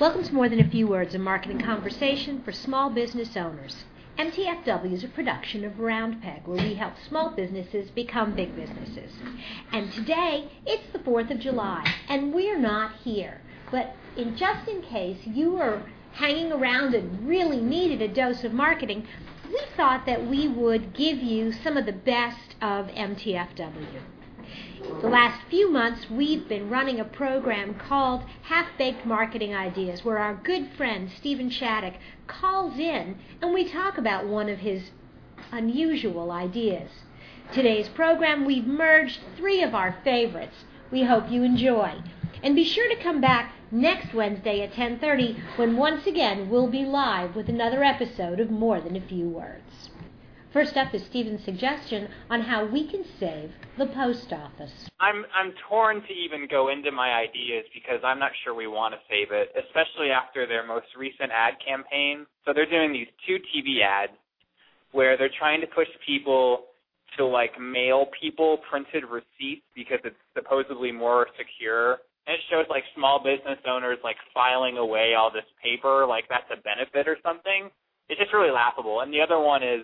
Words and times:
Welcome 0.00 0.24
to 0.24 0.34
More 0.34 0.48
Than 0.48 0.58
a 0.58 0.68
Few 0.68 0.88
Words, 0.88 1.14
a 1.14 1.20
marketing 1.20 1.60
conversation 1.60 2.42
for 2.42 2.50
small 2.50 2.90
business 2.90 3.36
owners. 3.36 3.84
MTFW 4.18 4.92
is 4.92 5.04
a 5.04 5.08
production 5.08 5.64
of 5.64 5.74
Roundpeg, 5.74 6.48
where 6.48 6.60
we 6.60 6.74
help 6.74 6.94
small 6.98 7.30
businesses 7.30 7.92
become 7.92 8.34
big 8.34 8.56
businesses. 8.56 9.12
And 9.70 9.92
today, 9.92 10.50
it's 10.66 10.92
the 10.92 10.98
4th 10.98 11.30
of 11.30 11.38
July, 11.38 11.94
and 12.08 12.34
we're 12.34 12.58
not 12.58 12.96
here. 13.04 13.40
But 13.70 13.94
in 14.16 14.36
just 14.36 14.66
in 14.66 14.82
case 14.82 15.28
you 15.28 15.58
are 15.58 15.84
hanging 16.14 16.50
around 16.50 16.96
and 16.96 17.28
really 17.28 17.60
needed 17.60 18.02
a 18.02 18.12
dose 18.12 18.42
of 18.42 18.52
marketing, 18.52 19.06
we 19.48 19.60
thought 19.76 20.06
that 20.06 20.26
we 20.26 20.48
would 20.48 20.92
give 20.92 21.18
you 21.18 21.52
some 21.52 21.76
of 21.76 21.86
the 21.86 21.92
best 21.92 22.56
of 22.60 22.88
MTFW. 22.88 24.00
The 25.00 25.08
last 25.08 25.42
few 25.48 25.70
months, 25.70 26.10
we've 26.10 26.48
been 26.48 26.70
running 26.70 27.00
a 27.00 27.04
program 27.04 27.74
called 27.74 28.22
Half 28.42 28.68
Baked 28.78 29.06
Marketing 29.06 29.54
Ideas, 29.54 30.04
where 30.04 30.18
our 30.18 30.34
good 30.34 30.70
friend 30.76 31.10
Stephen 31.10 31.50
Shattuck 31.50 31.94
calls 32.26 32.78
in 32.78 33.16
and 33.40 33.54
we 33.54 33.68
talk 33.68 33.98
about 33.98 34.26
one 34.26 34.48
of 34.48 34.58
his 34.58 34.90
unusual 35.52 36.30
ideas. 36.30 36.90
Today's 37.52 37.88
program, 37.88 38.44
we've 38.44 38.66
merged 38.66 39.20
three 39.36 39.62
of 39.62 39.74
our 39.74 39.96
favorites. 40.04 40.64
We 40.90 41.04
hope 41.04 41.30
you 41.30 41.42
enjoy. 41.42 42.02
And 42.42 42.54
be 42.54 42.64
sure 42.64 42.88
to 42.88 43.02
come 43.02 43.20
back 43.20 43.52
next 43.70 44.14
Wednesday 44.14 44.60
at 44.60 44.72
10:30 44.72 45.36
when 45.56 45.76
once 45.76 46.06
again 46.06 46.48
we'll 46.50 46.68
be 46.68 46.84
live 46.84 47.34
with 47.34 47.48
another 47.48 47.82
episode 47.82 48.40
of 48.40 48.50
More 48.50 48.80
Than 48.80 48.96
a 48.96 49.00
Few 49.00 49.28
Words. 49.28 49.90
First 50.54 50.76
up 50.76 50.94
is 50.94 51.02
Stephen's 51.10 51.42
suggestion 51.44 52.06
on 52.30 52.40
how 52.40 52.64
we 52.64 52.86
can 52.86 53.02
save 53.18 53.50
the 53.76 53.86
post 53.86 54.32
office. 54.32 54.70
I'm 55.00 55.26
I'm 55.34 55.52
torn 55.68 56.00
to 56.00 56.12
even 56.14 56.46
go 56.48 56.68
into 56.68 56.92
my 56.92 57.10
ideas 57.10 57.64
because 57.74 57.98
I'm 58.04 58.20
not 58.20 58.30
sure 58.44 58.54
we 58.54 58.68
want 58.68 58.94
to 58.94 59.00
save 59.10 59.32
it, 59.32 59.50
especially 59.58 60.14
after 60.14 60.46
their 60.46 60.64
most 60.64 60.86
recent 60.96 61.32
ad 61.34 61.54
campaign. 61.58 62.24
So 62.46 62.52
they're 62.54 62.70
doing 62.70 62.92
these 62.92 63.10
two 63.26 63.42
TV 63.50 63.82
ads 63.82 64.14
where 64.92 65.18
they're 65.18 65.34
trying 65.36 65.60
to 65.60 65.66
push 65.66 65.88
people 66.06 66.70
to 67.18 67.26
like 67.26 67.58
mail 67.58 68.06
people 68.22 68.58
printed 68.70 69.02
receipts 69.10 69.66
because 69.74 69.98
it's 70.04 70.22
supposedly 70.38 70.92
more 70.92 71.26
secure. 71.36 71.98
And 72.28 72.38
it 72.38 72.40
shows 72.48 72.66
like 72.70 72.84
small 72.94 73.18
business 73.18 73.58
owners 73.66 73.98
like 74.04 74.22
filing 74.32 74.78
away 74.78 75.14
all 75.18 75.32
this 75.34 75.50
paper 75.58 76.06
like 76.06 76.26
that's 76.30 76.46
a 76.54 76.62
benefit 76.62 77.10
or 77.10 77.18
something. 77.26 77.74
It's 78.08 78.20
just 78.20 78.32
really 78.32 78.52
laughable. 78.52 79.00
And 79.00 79.12
the 79.12 79.20
other 79.20 79.40
one 79.40 79.64
is 79.64 79.82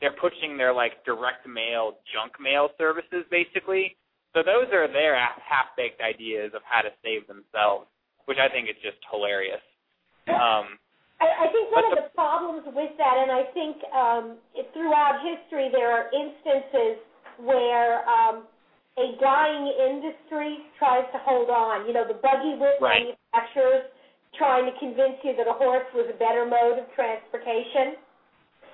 they're 0.00 0.16
pushing 0.20 0.56
their 0.56 0.72
like 0.72 1.04
direct 1.04 1.46
mail 1.46 1.98
junk 2.12 2.38
mail 2.40 2.68
services 2.78 3.24
basically. 3.30 3.96
So 4.34 4.42
those 4.42 4.66
are 4.74 4.90
their 4.90 5.14
half 5.14 5.70
baked 5.76 6.00
ideas 6.02 6.50
of 6.54 6.62
how 6.66 6.82
to 6.82 6.90
save 7.06 7.26
themselves, 7.30 7.86
which 8.26 8.38
I 8.42 8.50
think 8.50 8.68
is 8.68 8.74
just 8.82 8.98
hilarious. 9.06 9.62
Um, 10.26 10.74
I, 11.22 11.46
I 11.46 11.46
think 11.54 11.70
one 11.70 11.86
of 11.86 11.94
the, 11.94 12.10
the 12.10 12.14
problems 12.18 12.66
with 12.66 12.92
that, 12.98 13.16
and 13.22 13.30
I 13.30 13.46
think 13.54 13.78
um, 13.94 14.24
throughout 14.74 15.22
history 15.22 15.70
there 15.70 15.86
are 15.86 16.10
instances 16.10 16.98
where 17.38 18.02
um, 18.08 18.50
a 18.98 19.14
dying 19.18 19.66
industry 19.70 20.66
tries 20.78 21.06
to 21.14 21.18
hold 21.22 21.50
on. 21.50 21.86
You 21.86 21.94
know, 21.94 22.06
the 22.06 22.18
buggy 22.18 22.58
whip 22.58 22.78
right. 22.82 23.14
manufacturers 23.14 23.90
trying 24.38 24.66
to 24.66 24.74
convince 24.78 25.18
you 25.22 25.34
that 25.38 25.46
a 25.46 25.54
horse 25.54 25.86
was 25.94 26.10
a 26.10 26.18
better 26.18 26.46
mode 26.46 26.78
of 26.78 26.86
transportation. 26.94 27.98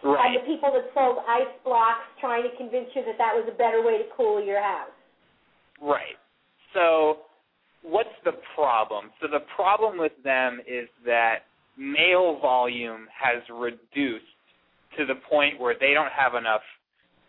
Right. 0.03 0.37
And 0.37 0.43
the 0.43 0.47
people 0.47 0.73
that 0.73 0.89
sold 0.95 1.19
ice 1.29 1.53
blocks 1.65 2.09
trying 2.21 2.43
to 2.43 2.57
convince 2.57 2.89
you 2.95 3.05
that 3.05 3.19
that 3.19 3.35
was 3.35 3.45
a 3.49 3.57
better 3.57 3.85
way 3.85 3.99
to 3.99 4.05
cool 4.17 4.43
your 4.43 4.63
house. 4.63 4.89
Right. 5.81 6.17
So, 6.75 7.29
what's 7.83 8.15
the 8.25 8.33
problem? 8.55 9.11
So, 9.21 9.29
the 9.31 9.45
problem 9.55 9.99
with 9.99 10.13
them 10.25 10.61
is 10.67 10.89
that 11.05 11.45
mail 11.77 12.39
volume 12.41 13.09
has 13.13 13.43
reduced 13.53 14.25
to 14.99 15.07
the 15.07 15.15
point 15.29 15.61
where 15.61 15.75
they 15.79 15.93
don't 15.93 16.13
have 16.13 16.35
enough 16.35 16.65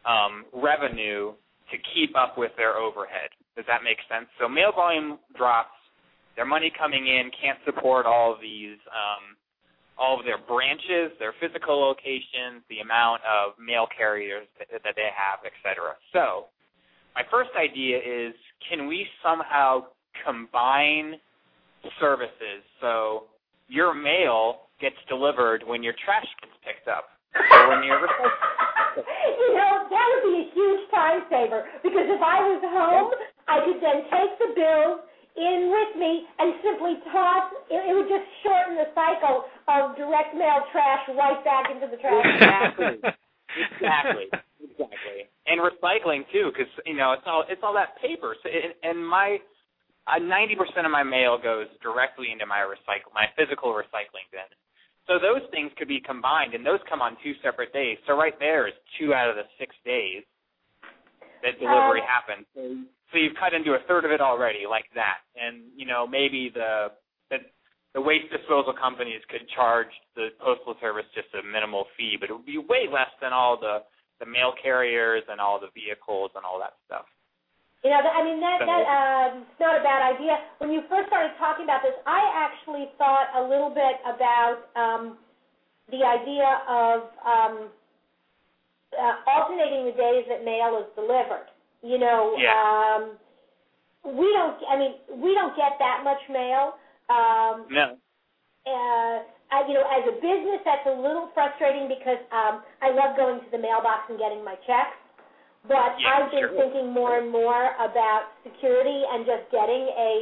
um, 0.05 0.45
revenue 0.53 1.33
to 1.71 1.77
keep 1.93 2.15
up 2.17 2.37
with 2.37 2.51
their 2.57 2.77
overhead. 2.77 3.29
Does 3.55 3.65
that 3.67 3.83
make 3.83 3.97
sense? 4.07 4.27
So, 4.39 4.47
mail 4.47 4.71
volume 4.73 5.19
drops, 5.35 5.75
their 6.35 6.45
money 6.45 6.71
coming 6.77 7.07
in 7.07 7.31
can't 7.35 7.59
support 7.65 8.05
all 8.05 8.33
of 8.33 8.39
these. 8.39 8.79
Um, 8.87 9.35
all 10.01 10.17
of 10.19 10.25
their 10.25 10.41
branches, 10.41 11.13
their 11.21 11.33
physical 11.39 11.77
locations, 11.79 12.65
the 12.73 12.79
amount 12.79 13.21
of 13.21 13.53
mail 13.61 13.85
carriers 13.85 14.47
that, 14.57 14.67
that 14.83 14.95
they 14.97 15.13
have, 15.13 15.45
etc. 15.45 15.93
So, 16.11 16.49
my 17.13 17.21
first 17.29 17.51
idea 17.53 17.97
is 17.97 18.33
can 18.65 18.87
we 18.87 19.05
somehow 19.21 19.85
combine 20.25 21.19
services 21.99 22.63
so 22.79 23.25
your 23.67 23.93
mail 23.93 24.69
gets 24.79 24.95
delivered 25.09 25.63
when 25.65 25.83
your 25.83 25.93
trash 26.05 26.27
gets 26.41 26.53
picked 26.65 26.87
up 26.87 27.09
or 27.35 27.69
when 27.69 27.83
your 27.83 27.99
you 28.01 29.49
know 29.55 29.87
that 29.89 30.05
would 30.11 30.23
be 30.23 30.35
a 30.43 30.47
huge 30.53 30.83
time 30.91 31.21
saver 31.29 31.63
because 31.83 32.07
if 32.11 32.21
I 32.21 32.37
was 32.43 32.61
home, 32.63 33.11
I 33.47 33.63
could 33.63 33.79
then 33.79 34.03
take 34.11 34.33
the 34.39 34.51
bills 34.55 34.99
in 35.37 35.71
with 35.71 35.91
me 35.95 36.27
and 36.39 36.55
simply 36.63 36.99
toss. 37.11 37.51
It, 37.71 37.79
it 37.79 37.93
would 37.95 38.09
just 38.11 38.27
shorten 38.43 38.75
the 38.75 38.89
cycle 38.91 39.47
of 39.67 39.95
direct 39.95 40.35
mail 40.35 40.63
trash 40.71 41.07
right 41.15 41.39
back 41.43 41.71
into 41.71 41.87
the 41.87 41.97
trash. 41.97 42.25
Exactly. 42.25 42.95
exactly. 43.55 44.27
Exactly. 44.61 45.19
And 45.47 45.59
recycling 45.59 46.23
too, 46.31 46.51
because 46.53 46.69
you 46.85 46.95
know 46.95 47.13
it's 47.13 47.25
all 47.25 47.43
it's 47.49 47.61
all 47.63 47.73
that 47.73 47.97
paper. 47.99 48.35
So 48.43 48.47
it, 48.49 48.77
and 48.83 49.01
my 49.01 49.37
ninety 50.21 50.55
uh, 50.55 50.63
percent 50.63 50.85
of 50.85 50.91
my 50.91 51.03
mail 51.03 51.37
goes 51.41 51.67
directly 51.81 52.31
into 52.31 52.45
my 52.45 52.61
recycle 52.61 53.09
my 53.13 53.25
physical 53.35 53.73
recycling 53.73 54.29
bin. 54.31 54.47
So 55.09 55.17
those 55.17 55.41
things 55.49 55.71
could 55.77 55.89
be 55.89 55.99
combined, 55.99 56.53
and 56.53 56.65
those 56.65 56.79
come 56.87 57.01
on 57.01 57.17
two 57.23 57.33
separate 57.43 57.73
days. 57.73 57.97
So 58.05 58.13
right 58.13 58.37
there 58.39 58.67
is 58.67 58.73
two 58.99 59.13
out 59.13 59.29
of 59.29 59.35
the 59.35 59.49
six 59.57 59.73
days 59.83 60.23
that 61.41 61.57
delivery 61.57 62.05
um, 62.05 62.07
happens. 62.07 62.45
So, 62.53 62.61
so 63.11 63.19
you've 63.19 63.35
cut 63.35 63.53
into 63.53 63.75
a 63.75 63.83
third 63.87 64.05
of 64.05 64.11
it 64.11 64.21
already, 64.21 64.63
like 64.69 64.87
that. 64.95 65.23
And 65.35 65.67
you 65.75 65.85
know 65.85 66.07
maybe 66.07 66.51
the 66.53 66.95
the 67.29 67.37
the 67.93 68.01
waste 68.01 68.31
disposal 68.31 68.73
companies 68.73 69.21
could 69.27 69.43
charge 69.51 69.91
the 70.15 70.31
postal 70.39 70.75
service 70.79 71.05
just 71.13 71.27
a 71.35 71.43
minimal 71.43 71.85
fee, 71.97 72.15
but 72.19 72.29
it 72.29 72.33
would 72.33 72.47
be 72.47 72.57
way 72.57 72.87
less 72.87 73.11
than 73.21 73.33
all 73.33 73.59
the 73.59 73.83
the 74.19 74.25
mail 74.25 74.53
carriers 74.55 75.23
and 75.27 75.41
all 75.41 75.59
the 75.59 75.73
vehicles 75.73 76.31
and 76.35 76.45
all 76.45 76.59
that 76.59 76.77
stuff. 76.85 77.05
You 77.83 77.89
know, 77.89 77.97
I 77.97 78.21
mean 78.21 78.37
that 78.39 78.61
that 78.61 78.83
it's 79.41 79.59
not 79.59 79.73
a 79.73 79.83
bad 79.83 80.13
idea. 80.13 80.37
When 80.61 80.69
you 80.69 80.85
first 80.85 81.09
started 81.09 81.33
talking 81.41 81.65
about 81.65 81.81
this, 81.81 81.97
I 82.05 82.21
actually 82.37 82.85
thought 83.01 83.33
a 83.33 83.41
little 83.41 83.73
bit 83.73 83.97
about 84.05 84.69
um, 84.77 85.17
the 85.89 86.05
idea 86.05 86.61
of 86.69 87.09
um, 87.25 87.55
uh, 88.93 89.15
alternating 89.25 89.89
the 89.89 89.97
days 89.97 90.29
that 90.29 90.45
mail 90.45 90.77
is 90.77 90.87
delivered. 90.93 91.49
You 91.81 91.97
know, 91.97 92.37
yeah. 92.37 92.53
um, 92.53 93.17
we 94.05 94.29
don't. 94.33 94.57
I 94.69 94.77
mean, 94.77 94.93
we 95.21 95.33
don't 95.33 95.55
get 95.57 95.77
that 95.79 96.01
much 96.03 96.21
mail. 96.29 96.77
Um, 97.09 97.65
no. 97.69 97.97
Uh, 98.65 99.25
I, 99.51 99.67
you 99.67 99.73
know, 99.73 99.83
as 99.83 100.05
a 100.07 100.15
business, 100.21 100.61
that's 100.63 100.85
a 100.87 100.95
little 100.95 101.27
frustrating 101.33 101.89
because 101.89 102.21
um, 102.31 102.63
I 102.79 102.93
love 102.93 103.17
going 103.17 103.41
to 103.41 103.49
the 103.51 103.57
mailbox 103.57 104.07
and 104.07 104.17
getting 104.17 104.45
my 104.45 104.55
checks. 104.63 104.95
But 105.67 105.97
yeah, 105.99 106.23
I've 106.23 106.31
been 106.31 106.47
sure. 106.49 106.57
thinking 106.57 106.93
more 106.93 107.19
and 107.19 107.29
more 107.29 107.75
about 107.77 108.33
security 108.41 109.03
and 109.11 109.25
just 109.25 109.45
getting 109.51 109.89
a 109.93 110.13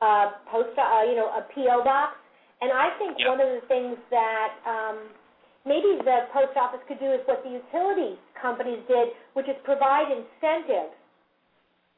uh, 0.00 0.26
post, 0.50 0.74
uh, 0.78 1.04
you 1.06 1.14
know, 1.14 1.30
a 1.30 1.46
PO 1.54 1.84
box. 1.84 2.16
And 2.60 2.72
I 2.72 2.90
think 2.98 3.18
yep. 3.18 3.28
one 3.36 3.40
of 3.40 3.50
the 3.50 3.64
things 3.68 3.96
that 4.10 4.50
um, 4.66 5.12
maybe 5.64 6.00
the 6.00 6.30
post 6.32 6.56
office 6.56 6.80
could 6.88 6.98
do 6.98 7.12
is 7.12 7.20
what 7.28 7.44
the 7.44 7.52
utility 7.52 8.18
companies 8.40 8.80
did, 8.88 9.14
which 9.34 9.46
is 9.46 9.56
provide 9.64 10.08
incentives 10.08 10.96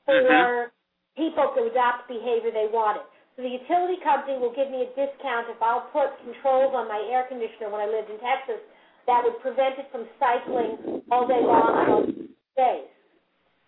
for 0.05 0.19
mm-hmm. 0.19 0.71
people 1.17 1.53
to 1.57 1.71
adopt 1.71 2.09
behavior 2.09 2.51
they 2.51 2.69
wanted. 2.71 3.07
So 3.37 3.43
the 3.43 3.53
utility 3.53 3.97
company 4.05 4.37
will 4.37 4.53
give 4.53 4.69
me 4.69 4.85
a 4.85 4.91
discount 4.93 5.49
if 5.49 5.57
I'll 5.63 5.89
put 5.89 6.13
controls 6.21 6.77
on 6.77 6.87
my 6.87 7.01
air 7.09 7.25
conditioner 7.29 7.73
when 7.73 7.81
I 7.81 7.89
lived 7.89 8.13
in 8.13 8.21
Texas 8.21 8.61
that 9.07 9.23
would 9.25 9.41
prevent 9.41 9.79
it 9.79 9.89
from 9.91 10.07
cycling 10.19 11.03
all 11.11 11.27
day 11.27 11.41
long 11.43 11.73
on 11.75 11.85
those 11.91 12.15
days. 12.55 12.87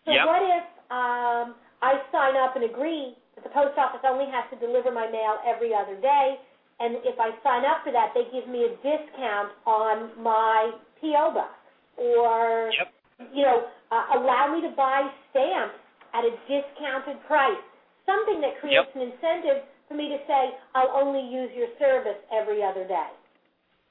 So 0.06 0.12
yep. 0.12 0.26
what 0.26 0.43
if 0.44 0.64
um, 0.93 1.47
I 1.82 1.99
sign 2.12 2.37
up 2.38 2.55
and 2.55 2.64
agree 2.64 3.17
that 3.35 3.43
the 3.43 3.50
post 3.50 3.75
office 3.79 4.05
only 4.06 4.31
has 4.31 4.44
to 4.55 4.56
deliver 4.61 4.93
my 4.93 5.11
mail 5.11 5.41
every 5.43 5.75
other 5.75 5.99
day, 5.99 6.37
and 6.79 6.99
if 7.03 7.19
I 7.19 7.35
sign 7.43 7.64
up 7.64 7.82
for 7.82 7.93
that, 7.93 8.14
they 8.14 8.26
give 8.31 8.49
me 8.49 8.67
a 8.67 8.73
discount 8.82 9.50
on 9.67 10.11
my 10.23 10.73
PO 11.00 11.35
box, 11.35 11.55
or 11.97 12.70
yep. 12.79 12.93
you 13.32 13.43
know, 13.43 13.64
uh, 13.91 14.19
allow 14.19 14.55
me 14.55 14.61
to 14.69 14.75
buy 14.76 15.08
stamps 15.31 15.79
at 16.14 16.22
a 16.22 16.32
discounted 16.46 17.19
price 17.26 17.61
something 18.06 18.40
that 18.40 18.61
creates 18.61 18.88
yep. 18.88 18.96
an 18.96 19.02
incentive 19.11 19.66
for 19.88 19.94
me 19.94 20.08
to 20.08 20.20
say, 20.25 20.43
I'll 20.72 20.94
only 20.96 21.25
use 21.28 21.50
your 21.52 21.69
service 21.76 22.20
every 22.32 22.64
other 22.64 22.87
day. 22.88 23.11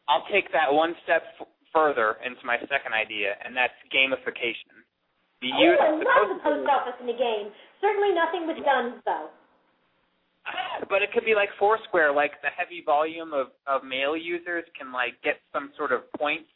I'll 0.10 0.26
take 0.32 0.50
that 0.52 0.72
one 0.72 0.96
step 1.04 1.24
f- 1.40 1.48
further 1.72 2.18
into 2.26 2.42
my 2.46 2.58
second 2.66 2.94
idea, 2.94 3.38
and 3.44 3.56
that's 3.56 3.78
gamification. 3.94 4.82
The 5.42 5.52
oh, 5.54 5.64
use 5.64 5.80
I 5.80 5.92
love 5.92 6.30
the 6.34 6.42
post 6.42 6.66
office 6.70 6.98
in 7.00 7.08
the 7.08 7.18
game. 7.18 7.52
Certainly 7.82 8.16
nothing 8.16 8.48
with 8.48 8.58
guns, 8.64 9.00
though. 9.06 9.30
Ah, 10.48 10.84
but 10.90 11.02
it 11.02 11.12
could 11.14 11.24
be 11.24 11.36
like 11.36 11.50
Foursquare, 11.60 12.12
like 12.12 12.40
the 12.42 12.52
heavy 12.52 12.84
volume 12.86 13.32
of 13.32 13.48
of 13.68 13.84
mail 13.84 14.16
users 14.16 14.64
can 14.78 14.92
like 14.92 15.16
get 15.24 15.40
some 15.54 15.72
sort 15.78 15.92
of 15.92 16.12
points 16.20 16.52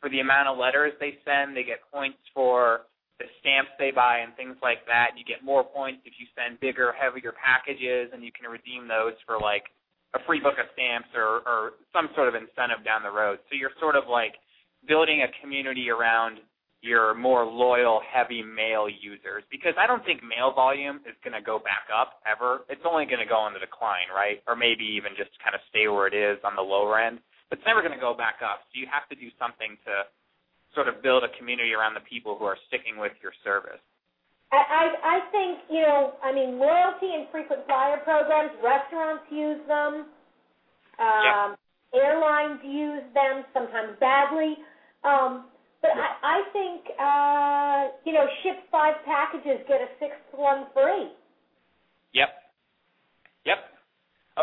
for 0.00 0.08
the 0.08 0.20
amount 0.20 0.46
of 0.46 0.58
letters 0.58 0.92
they 1.00 1.18
send. 1.26 1.56
They 1.56 1.64
get 1.64 1.82
points 1.92 2.18
for 2.34 2.86
the 3.18 3.26
stamps 3.42 3.74
they 3.78 3.90
buy 3.90 4.22
and 4.22 4.34
things 4.38 4.56
like 4.62 4.86
that. 4.86 5.18
You 5.18 5.26
get 5.26 5.42
more 5.42 5.66
points 5.66 6.06
if 6.06 6.14
you 6.18 6.26
send 6.38 6.62
bigger, 6.62 6.94
heavier 6.94 7.34
packages, 7.34 8.14
and 8.14 8.22
you 8.22 8.30
can 8.30 8.46
redeem 8.50 8.86
those 8.86 9.18
for 9.26 9.38
like 9.42 9.66
a 10.14 10.22
free 10.24 10.40
book 10.40 10.56
of 10.56 10.70
stamps 10.72 11.10
or, 11.12 11.42
or 11.44 11.82
some 11.92 12.08
sort 12.14 12.30
of 12.30 12.34
incentive 12.38 12.80
down 12.86 13.02
the 13.02 13.12
road. 13.12 13.42
So 13.50 13.58
you're 13.58 13.74
sort 13.82 13.98
of 13.98 14.06
like 14.06 14.38
building 14.86 15.26
a 15.26 15.30
community 15.42 15.90
around 15.90 16.38
your 16.80 17.10
more 17.18 17.42
loyal, 17.42 17.98
heavy 18.06 18.38
mail 18.38 18.86
users 18.86 19.42
because 19.50 19.74
I 19.74 19.90
don't 19.90 20.04
think 20.06 20.22
mail 20.22 20.54
volume 20.54 21.02
is 21.02 21.18
going 21.26 21.34
to 21.34 21.42
go 21.42 21.58
back 21.58 21.90
up 21.90 22.22
ever. 22.22 22.62
It's 22.70 22.86
only 22.86 23.02
going 23.02 23.18
to 23.18 23.26
go 23.26 23.42
on 23.42 23.50
the 23.50 23.58
decline, 23.58 24.06
right? 24.14 24.38
Or 24.46 24.54
maybe 24.54 24.86
even 24.86 25.18
just 25.18 25.34
kind 25.42 25.58
of 25.58 25.60
stay 25.74 25.90
where 25.90 26.06
it 26.06 26.14
is 26.14 26.38
on 26.46 26.54
the 26.54 26.62
lower 26.62 27.02
end. 27.02 27.18
But 27.50 27.58
it's 27.58 27.66
never 27.66 27.82
going 27.82 27.96
to 27.96 28.00
go 28.00 28.14
back 28.14 28.46
up. 28.46 28.62
So 28.70 28.78
you 28.78 28.86
have 28.86 29.10
to 29.10 29.18
do 29.18 29.26
something 29.42 29.74
to 29.90 30.06
sort 30.74 30.88
of 30.88 31.02
build 31.02 31.24
a 31.24 31.32
community 31.38 31.72
around 31.72 31.94
the 31.94 32.04
people 32.04 32.36
who 32.38 32.44
are 32.44 32.56
sticking 32.68 32.98
with 32.98 33.12
your 33.22 33.32
service. 33.44 33.80
I, 34.52 34.56
I, 34.56 34.84
I 35.04 35.16
think, 35.30 35.60
you 35.68 35.82
know, 35.82 36.14
I 36.24 36.32
mean, 36.32 36.58
loyalty 36.58 37.12
and 37.12 37.28
frequent 37.30 37.66
flyer 37.66 38.00
programs, 38.04 38.52
restaurants 38.64 39.24
use 39.30 39.60
them, 39.68 40.08
um, 40.98 41.52
yep. 41.52 42.02
airlines 42.02 42.60
use 42.64 43.04
them, 43.12 43.44
sometimes 43.52 43.98
badly. 44.00 44.56
Um, 45.04 45.46
but 45.80 45.92
I, 45.92 46.08
I 46.24 46.38
think, 46.52 46.80
uh, 46.98 47.80
you 48.04 48.12
know, 48.12 48.26
ship 48.42 48.64
five 48.72 48.94
packages, 49.04 49.60
get 49.68 49.80
a 49.80 49.88
sixth 50.00 50.24
one 50.32 50.66
free. 50.72 51.12
Yep. 52.14 52.28
Yep. 53.44 53.58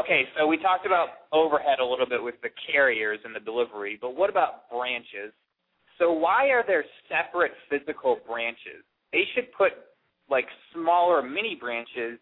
Okay, 0.04 0.24
so 0.38 0.46
we 0.46 0.58
talked 0.58 0.86
about 0.86 1.26
overhead 1.32 1.80
a 1.80 1.86
little 1.86 2.06
bit 2.06 2.22
with 2.22 2.36
the 2.44 2.50
carriers 2.72 3.20
and 3.26 3.36
the 3.36 3.40
delivery, 3.40 3.98
but 4.00 4.16
what 4.16 4.30
about 4.30 4.70
branches? 4.70 5.34
So 6.00 6.12
why 6.12 6.50
are 6.50 6.64
there 6.66 6.84
separate 7.08 7.52
physical 7.70 8.20
branches? 8.28 8.84
They 9.12 9.24
should 9.34 9.52
put 9.58 9.72
like 10.30 10.46
smaller 10.74 11.22
mini 11.22 11.58
branches 11.60 12.20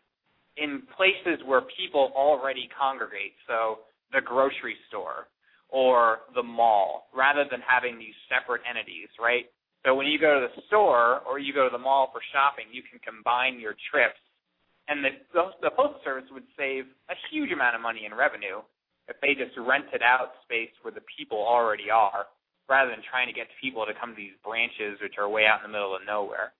in 0.57 0.83
places 0.95 1.43
where 1.45 1.61
people 1.77 2.11
already 2.15 2.69
congregate. 2.77 3.33
So 3.47 3.79
the 4.11 4.21
grocery 4.21 4.75
store, 4.89 5.27
or 5.73 6.29
the 6.35 6.43
mall 6.43 7.09
rather 7.17 7.45
than 7.49 7.59
having 7.65 7.97
these 7.97 8.13
separate 8.29 8.61
entities, 8.69 9.09
right? 9.19 9.49
So 9.83 9.95
when 9.95 10.05
you 10.05 10.21
go 10.21 10.39
to 10.39 10.47
the 10.47 10.61
store 10.69 11.25
or 11.27 11.39
you 11.39 11.51
go 11.51 11.65
to 11.65 11.73
the 11.73 11.81
mall 11.81 12.13
for 12.13 12.21
shopping, 12.31 12.69
you 12.71 12.85
can 12.85 13.01
combine 13.01 13.59
your 13.59 13.73
trips, 13.89 14.21
and 14.87 15.03
the 15.03 15.11
the 15.65 15.73
postal 15.73 15.99
service 16.05 16.29
would 16.31 16.45
save 16.55 16.85
a 17.09 17.17
huge 17.31 17.51
amount 17.51 17.75
of 17.75 17.81
money 17.81 18.05
in 18.05 18.13
revenue 18.13 18.61
if 19.09 19.17
they 19.19 19.33
just 19.33 19.57
rented 19.57 20.05
out 20.05 20.37
space 20.45 20.71
where 20.83 20.93
the 20.93 21.03
people 21.17 21.41
already 21.41 21.89
are, 21.89 22.29
rather 22.69 22.91
than 22.91 23.03
trying 23.03 23.27
to 23.27 23.35
get 23.35 23.47
people 23.59 23.85
to 23.85 23.93
come 23.95 24.11
to 24.11 24.19
these 24.19 24.35
branches 24.43 24.99
which 25.01 25.15
are 25.19 25.27
way 25.27 25.45
out 25.45 25.63
in 25.63 25.71
the 25.71 25.73
middle 25.73 25.95
of 25.95 26.01
nowhere. 26.07 26.53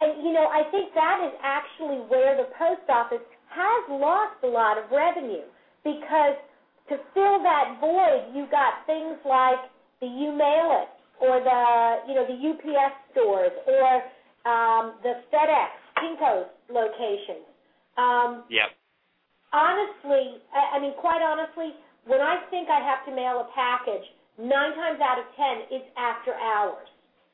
And 0.00 0.20
you 0.20 0.32
know, 0.32 0.52
I 0.52 0.68
think 0.70 0.92
that 0.92 1.24
is 1.24 1.34
actually 1.40 2.04
where 2.12 2.36
the 2.36 2.52
post 2.58 2.84
office 2.88 3.24
has 3.48 3.80
lost 3.88 4.36
a 4.44 4.50
lot 4.50 4.76
of 4.76 4.84
revenue 4.92 5.48
because 5.80 6.36
to 6.92 7.00
fill 7.14 7.40
that 7.42 7.80
void, 7.80 8.36
you 8.36 8.46
got 8.50 8.84
things 8.84 9.16
like 9.24 9.58
the 10.00 10.06
U 10.06 10.36
Mail 10.36 10.84
It 10.84 10.90
or 11.20 11.40
the 11.40 12.04
you 12.08 12.14
know 12.14 12.26
the 12.28 12.36
UPS 12.36 12.94
stores 13.12 13.54
or 13.64 14.04
um, 14.44 15.00
the 15.02 15.24
FedEx, 15.32 15.72
Kinko's 15.98 16.52
locations. 16.70 17.48
Um, 17.96 18.44
yep. 18.50 18.76
Honestly, 19.52 20.38
I, 20.52 20.76
I 20.76 20.80
mean, 20.80 20.92
quite 21.00 21.24
honestly, 21.24 21.72
when 22.06 22.20
I 22.20 22.44
think 22.50 22.68
I 22.68 22.78
have 22.78 23.02
to 23.08 23.12
mail 23.14 23.42
a 23.42 23.48
package, 23.54 24.04
nine 24.38 24.72
times 24.76 25.00
out 25.00 25.18
of 25.18 25.26
ten, 25.36 25.68
it's 25.72 25.88
after 25.96 26.32
hours, 26.36 26.88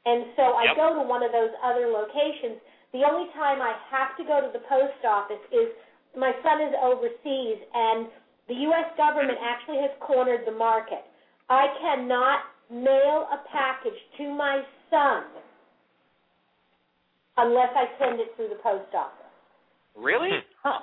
and 0.06 0.32
so 0.34 0.54
I 0.58 0.72
yep. 0.72 0.76
go 0.76 0.86
to 0.98 1.02
one 1.06 1.22
of 1.22 1.30
those 1.30 1.50
other 1.62 1.86
locations. 1.86 2.58
The 2.92 3.06
only 3.06 3.30
time 3.34 3.62
I 3.62 3.74
have 3.90 4.16
to 4.18 4.24
go 4.24 4.42
to 4.42 4.50
the 4.52 4.62
post 4.68 5.00
office 5.06 5.42
is 5.50 5.70
my 6.16 6.32
son 6.42 6.60
is 6.60 6.74
overseas 6.76 7.58
and 7.72 8.08
the 8.48 8.54
U.S. 8.68 8.92
government 8.96 9.38
actually 9.40 9.78
has 9.80 9.90
cornered 10.00 10.42
the 10.44 10.52
market. 10.52 11.00
I 11.48 11.68
cannot 11.80 12.40
mail 12.70 13.28
a 13.32 13.40
package 13.50 13.96
to 14.18 14.28
my 14.34 14.62
son 14.90 15.24
unless 17.36 17.70
I 17.74 17.86
send 17.98 18.20
it 18.20 18.28
through 18.36 18.48
the 18.48 18.60
post 18.62 18.92
office. 18.94 19.32
Really? 19.96 20.28
Hmm. 20.28 20.68
Huh. 20.68 20.80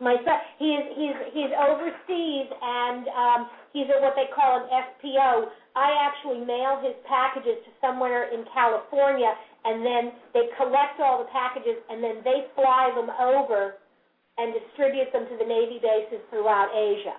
My 0.00 0.18
son, 0.26 0.38
he's 0.58 0.84
he's 0.98 1.18
he's 1.30 1.52
overseas 1.54 2.48
and 2.50 3.06
um, 3.14 3.40
he's 3.72 3.86
at 3.86 4.02
what 4.02 4.18
they 4.18 4.26
call 4.34 4.62
an 4.62 4.66
FPO. 4.66 5.46
I 5.76 5.90
actually 6.02 6.42
mail 6.42 6.82
his 6.82 6.94
packages 7.06 7.62
to 7.62 7.70
somewhere 7.80 8.30
in 8.34 8.44
California, 8.54 9.30
and 9.64 9.86
then 9.86 10.12
they 10.34 10.50
collect 10.58 10.98
all 10.98 11.22
the 11.22 11.30
packages, 11.30 11.78
and 11.90 12.02
then 12.02 12.22
they 12.26 12.46
fly 12.54 12.90
them 12.94 13.10
over 13.10 13.78
and 14.38 14.54
distribute 14.54 15.10
them 15.14 15.26
to 15.30 15.36
the 15.38 15.46
Navy 15.46 15.78
bases 15.78 16.22
throughout 16.30 16.74
Asia. 16.74 17.18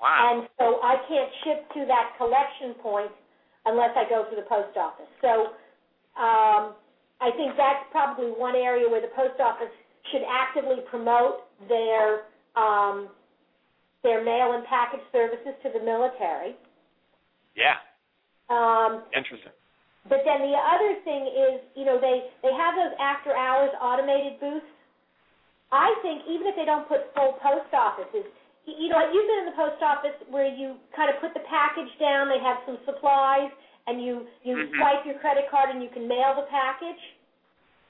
Wow. 0.00 0.40
And 0.40 0.48
so 0.58 0.80
I 0.84 0.96
can't 1.08 1.30
ship 1.44 1.68
to 1.72 1.84
that 1.88 2.16
collection 2.16 2.76
point 2.80 3.12
unless 3.64 3.92
I 3.96 4.08
go 4.08 4.24
to 4.28 4.36
the 4.36 4.44
post 4.48 4.76
office. 4.76 5.08
So 5.20 5.56
um, 6.16 6.76
I 7.20 7.32
think 7.36 7.56
that's 7.56 7.84
probably 7.92 8.32
one 8.32 8.56
area 8.56 8.88
where 8.88 9.00
the 9.00 9.12
post 9.16 9.40
office 9.40 9.72
should 10.12 10.22
actively 10.28 10.82
promote 10.90 11.46
their 11.68 12.26
um, 12.56 13.08
their 14.02 14.24
mail 14.24 14.52
and 14.54 14.64
package 14.66 15.04
services 15.12 15.54
to 15.62 15.70
the 15.76 15.84
military. 15.84 16.54
Yeah. 17.56 17.80
Um, 18.48 19.02
Interesting. 19.16 19.52
But 20.08 20.22
then 20.24 20.38
the 20.38 20.54
other 20.54 21.02
thing 21.02 21.26
is, 21.26 21.60
you 21.74 21.84
know, 21.84 21.98
they 22.00 22.30
they 22.42 22.54
have 22.54 22.74
those 22.76 22.94
after 23.00 23.34
hours 23.34 23.70
automated 23.80 24.38
booths 24.38 24.66
I 25.72 25.94
think 26.02 26.22
even 26.30 26.46
if 26.46 26.54
they 26.54 26.64
don't 26.64 26.86
put 26.86 27.10
full 27.14 27.34
post 27.42 27.70
offices, 27.74 28.26
you 28.66 28.88
know, 28.90 29.02
you've 29.10 29.26
been 29.26 29.46
in 29.46 29.48
the 29.50 29.58
post 29.58 29.82
office 29.82 30.14
where 30.30 30.46
you 30.46 30.78
kind 30.94 31.10
of 31.10 31.20
put 31.20 31.34
the 31.34 31.42
package 31.46 31.90
down, 31.98 32.28
they 32.28 32.42
have 32.42 32.62
some 32.66 32.78
supplies, 32.86 33.50
and 33.86 34.02
you 34.02 34.26
you 34.42 34.54
mm-hmm. 34.54 34.78
swipe 34.78 35.02
your 35.06 35.18
credit 35.18 35.50
card 35.50 35.70
and 35.70 35.82
you 35.82 35.90
can 35.90 36.06
mail 36.06 36.34
the 36.34 36.46
package. 36.50 37.02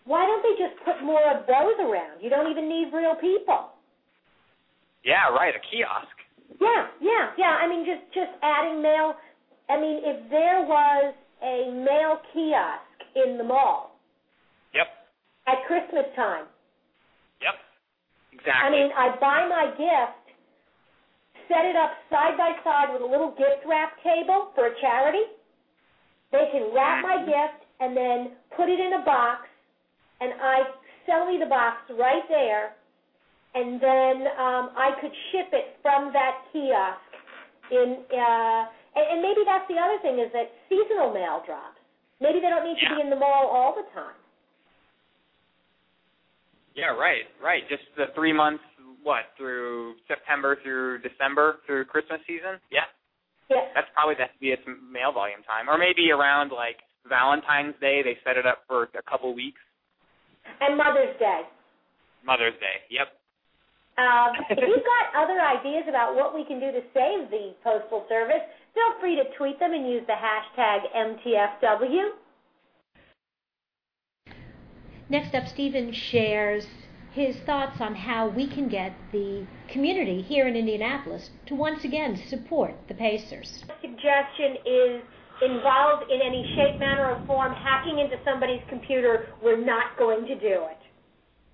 Why 0.06 0.24
don't 0.24 0.42
they 0.42 0.54
just 0.56 0.78
put 0.84 1.02
more 1.04 1.22
of 1.28 1.46
those 1.46 1.76
around? 1.82 2.22
You 2.22 2.30
don't 2.30 2.50
even 2.50 2.68
need 2.68 2.94
real 2.94 3.14
people. 3.16 3.74
Yeah, 5.04 5.28
right. 5.34 5.54
A 5.54 5.62
kiosk. 5.70 6.14
Yeah, 6.60 6.86
yeah, 7.02 7.30
yeah. 7.36 7.58
I 7.60 7.68
mean, 7.68 7.84
just 7.84 8.06
just 8.14 8.30
adding 8.42 8.82
mail. 8.82 9.14
I 9.68 9.78
mean, 9.78 10.00
if 10.02 10.30
there 10.30 10.62
was 10.62 11.14
a 11.42 11.70
mail 11.74 12.22
kiosk 12.32 12.86
in 13.16 13.38
the 13.38 13.44
mall. 13.44 13.98
Yep. 14.74 14.86
At 15.46 15.66
Christmas 15.66 16.06
time, 16.14 16.46
Yep. 17.40 17.56
Exactly. 18.32 18.52
I 18.52 18.70
mean, 18.70 18.88
I 18.92 19.16
buy 19.20 19.48
my 19.48 19.72
gift, 19.76 20.24
set 21.48 21.64
it 21.64 21.76
up 21.76 21.92
side 22.10 22.36
by 22.36 22.56
side 22.64 22.92
with 22.92 23.02
a 23.02 23.08
little 23.08 23.32
gift 23.36 23.64
wrap 23.66 23.96
table 24.02 24.52
for 24.54 24.68
a 24.68 24.74
charity. 24.80 25.24
They 26.32 26.48
can 26.52 26.72
wrap 26.74 27.02
my 27.02 27.22
mm-hmm. 27.22 27.30
gift 27.30 27.60
and 27.80 27.96
then 27.96 28.36
put 28.56 28.68
it 28.68 28.80
in 28.80 29.00
a 29.00 29.04
box, 29.04 29.45
and 30.20 30.32
I 30.40 30.64
sell 31.04 31.26
me 31.26 31.38
the 31.38 31.48
box 31.48 31.76
right 31.92 32.24
there, 32.28 32.74
and 33.54 33.80
then 33.80 34.16
um, 34.36 34.64
I 34.76 34.96
could 35.00 35.12
ship 35.32 35.48
it 35.52 35.76
from 35.82 36.12
that 36.12 36.44
kiosk. 36.52 37.00
In 37.70 38.04
uh, 38.14 38.62
and, 38.94 39.04
and 39.12 39.18
maybe 39.22 39.42
that's 39.44 39.66
the 39.68 39.76
other 39.76 39.98
thing 40.02 40.22
is 40.22 40.30
that 40.32 40.52
seasonal 40.68 41.12
mail 41.12 41.42
drops. 41.44 41.80
Maybe 42.20 42.40
they 42.40 42.48
don't 42.48 42.64
need 42.64 42.80
to 42.80 42.96
be 42.96 43.02
in 43.02 43.10
the 43.10 43.16
mall 43.16 43.50
all 43.52 43.76
the 43.76 43.84
time. 43.92 44.16
Yeah, 46.74 46.92
right, 46.92 47.24
right. 47.42 47.64
Just 47.68 47.84
the 47.96 48.12
three 48.14 48.32
months, 48.32 48.62
what 49.02 49.32
through 49.36 49.94
September 50.08 50.58
through 50.62 51.00
December 51.00 51.60
through 51.66 51.84
Christmas 51.86 52.20
season. 52.26 52.60
Yeah. 52.70 52.88
Yeah. 53.48 53.70
That's 53.74 53.86
probably 53.94 54.16
the 54.18 54.26
heaviest 54.26 54.66
mail 54.66 55.12
volume 55.12 55.46
time, 55.46 55.70
or 55.70 55.78
maybe 55.78 56.10
around 56.10 56.50
like 56.50 56.82
Valentine's 57.08 57.78
Day. 57.80 58.02
They 58.02 58.18
set 58.26 58.36
it 58.36 58.46
up 58.46 58.66
for 58.66 58.90
a 58.98 59.04
couple 59.08 59.32
weeks. 59.34 59.62
And 60.60 60.76
Mother's 60.76 61.16
Day. 61.18 61.42
Mother's 62.24 62.54
Day. 62.54 62.82
Yep. 62.90 63.08
Um, 63.98 64.32
if 64.50 64.58
you've 64.58 64.84
got 64.84 65.22
other 65.22 65.40
ideas 65.40 65.84
about 65.88 66.14
what 66.14 66.34
we 66.34 66.44
can 66.44 66.60
do 66.60 66.72
to 66.72 66.80
save 66.92 67.30
the 67.30 67.54
Postal 67.64 68.04
Service, 68.08 68.42
feel 68.74 69.00
free 69.00 69.16
to 69.16 69.24
tweet 69.36 69.58
them 69.58 69.72
and 69.72 69.88
use 69.88 70.02
the 70.06 70.14
hashtag 70.14 70.80
MTFW. 70.94 72.10
Next 75.08 75.34
up, 75.34 75.46
Stephen 75.46 75.92
shares 75.92 76.66
his 77.12 77.36
thoughts 77.46 77.80
on 77.80 77.94
how 77.94 78.28
we 78.28 78.46
can 78.46 78.68
get 78.68 78.92
the 79.12 79.46
community 79.68 80.20
here 80.20 80.46
in 80.48 80.56
Indianapolis 80.56 81.30
to 81.46 81.54
once 81.54 81.84
again 81.84 82.20
support 82.28 82.74
the 82.88 82.94
Pacers. 82.94 83.64
My 83.68 83.74
suggestion 83.80 84.56
is 84.66 85.02
involved 85.42 86.10
in 86.10 86.20
any 86.24 86.44
shape, 86.56 86.80
manner, 86.80 87.12
or 87.12 87.18
form 87.26 87.52
hacking 87.52 87.98
into 87.98 88.16
somebody's 88.24 88.62
computer. 88.68 89.32
We're 89.42 89.60
not 89.60 89.96
going 89.98 90.24
to 90.26 90.34
do 90.36 90.64
it. 90.68 90.80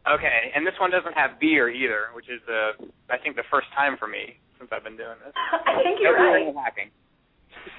Okay, 0.02 0.50
and 0.54 0.66
this 0.66 0.74
one 0.82 0.90
doesn't 0.90 1.14
have 1.14 1.38
beer 1.38 1.70
either, 1.70 2.10
which 2.14 2.26
is 2.26 2.42
the 2.46 2.74
I 3.06 3.18
think 3.22 3.36
the 3.36 3.46
first 3.50 3.70
time 3.74 3.94
for 3.98 4.10
me 4.10 4.34
since 4.58 4.66
I've 4.74 4.82
been 4.82 4.98
doing 4.98 5.14
this. 5.22 5.30
I 5.66 5.78
think 5.82 6.02
you're 6.02 6.18
no 6.18 6.26
right. 6.26 6.54
hacking. 6.58 6.90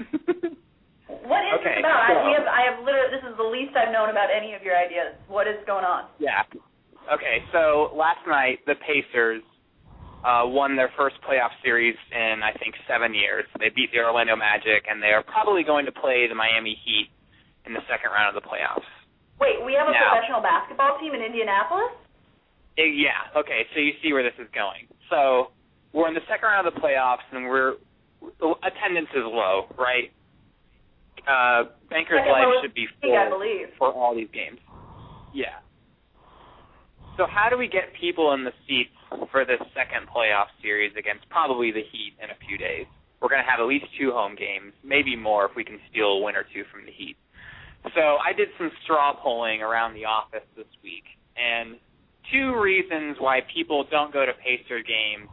what 1.28 1.44
is 1.44 1.60
okay, 1.60 1.80
this 1.80 1.84
about? 1.84 2.08
so, 2.08 2.16
I, 2.16 2.28
we 2.28 2.32
have, 2.40 2.48
I 2.48 2.62
have 2.72 2.78
literally. 2.80 3.12
This 3.12 3.28
is 3.28 3.36
the 3.36 3.44
least 3.44 3.76
I've 3.76 3.92
known 3.92 4.08
about 4.08 4.32
any 4.32 4.56
of 4.56 4.64
your 4.64 4.80
ideas. 4.80 5.20
What 5.28 5.52
is 5.52 5.60
going 5.68 5.84
on? 5.84 6.08
Yeah. 6.16 6.48
Okay, 7.12 7.44
so 7.52 7.92
last 7.92 8.24
night 8.24 8.64
the 8.64 8.80
Pacers 8.80 9.44
uh, 10.24 10.44
won 10.48 10.76
their 10.76 10.92
first 10.98 11.16
playoff 11.28 11.52
series 11.64 11.96
in 12.12 12.42
I 12.44 12.52
think 12.58 12.76
seven 12.88 13.14
years. 13.14 13.46
They 13.60 13.70
beat 13.70 13.92
the 13.92 14.00
Orlando 14.00 14.36
Magic, 14.36 14.88
and 14.90 15.02
they 15.04 15.12
are 15.12 15.24
probably 15.24 15.64
going 15.64 15.86
to 15.86 15.92
play 15.92 16.28
the 16.28 16.36
Miami 16.36 16.80
Heat 16.86 17.10
in 17.66 17.74
the 17.74 17.82
second 17.92 18.12
round 18.12 18.36
of 18.36 18.42
the 18.42 18.48
playoffs. 18.48 18.88
Wait, 19.40 19.60
we 19.66 19.74
have 19.74 19.88
a 19.88 19.92
Now- 19.92 20.12
professional 20.12 20.42
basketball 20.42 20.98
team 21.00 21.14
in 21.14 21.22
Indianapolis? 21.22 21.92
Uh, 22.80 22.84
yeah. 22.84 23.28
Okay, 23.36 23.68
so 23.74 23.80
you 23.80 23.94
see 24.02 24.14
where 24.14 24.24
this 24.24 24.38
is 24.40 24.48
going. 24.54 24.88
So 25.10 25.52
we're 25.92 26.08
in 26.08 26.14
the 26.16 26.26
second 26.30 26.48
round 26.48 26.68
of 26.68 26.74
the 26.74 26.80
playoffs, 26.80 27.26
and 27.32 27.46
we're 27.48 27.76
attendance 28.64 29.10
is 29.14 29.24
low, 29.28 29.68
right? 29.78 30.12
Uh, 31.28 31.70
Bankers 31.90 32.20
Life 32.28 32.48
should 32.64 32.74
be 32.74 32.88
league, 33.04 33.14
I 33.16 33.30
full 33.30 33.40
believe. 33.40 33.68
for 33.78 33.92
all 33.92 34.16
these 34.16 34.30
games. 34.34 34.60
Yeah. 35.34 35.60
So 37.18 37.26
how 37.30 37.50
do 37.50 37.58
we 37.58 37.68
get 37.68 37.94
people 38.00 38.34
in 38.34 38.44
the 38.44 38.52
seats 38.68 38.96
for 39.32 39.46
this 39.46 39.60
second 39.74 40.08
playoff 40.10 40.48
series 40.62 40.94
against 40.98 41.28
probably 41.30 41.72
the 41.72 41.84
Heat 41.92 42.14
in 42.22 42.30
a 42.30 42.38
few 42.48 42.58
days? 42.58 42.86
We're 43.22 43.30
going 43.30 43.44
to 43.44 43.50
have 43.50 43.60
at 43.60 43.68
least 43.68 43.86
two 44.00 44.12
home 44.12 44.36
games, 44.36 44.74
maybe 44.84 45.16
more 45.16 45.46
if 45.46 45.56
we 45.56 45.64
can 45.64 45.80
steal 45.90 46.20
a 46.20 46.22
win 46.22 46.36
or 46.36 46.44
two 46.44 46.64
from 46.72 46.86
the 46.86 46.92
Heat. 46.92 47.16
So 47.96 48.18
I 48.20 48.32
did 48.36 48.50
some 48.58 48.72
straw 48.84 49.14
polling 49.16 49.62
around 49.62 49.94
the 49.94 50.06
office 50.06 50.48
this 50.56 50.68
week, 50.84 51.04
and 51.36 51.76
two 52.32 52.60
reasons 52.60 53.18
why 53.20 53.40
people 53.54 53.86
don't 53.92 54.12
go 54.12 54.26
to 54.26 54.32
Pacer 54.34 54.80
games 54.80 55.30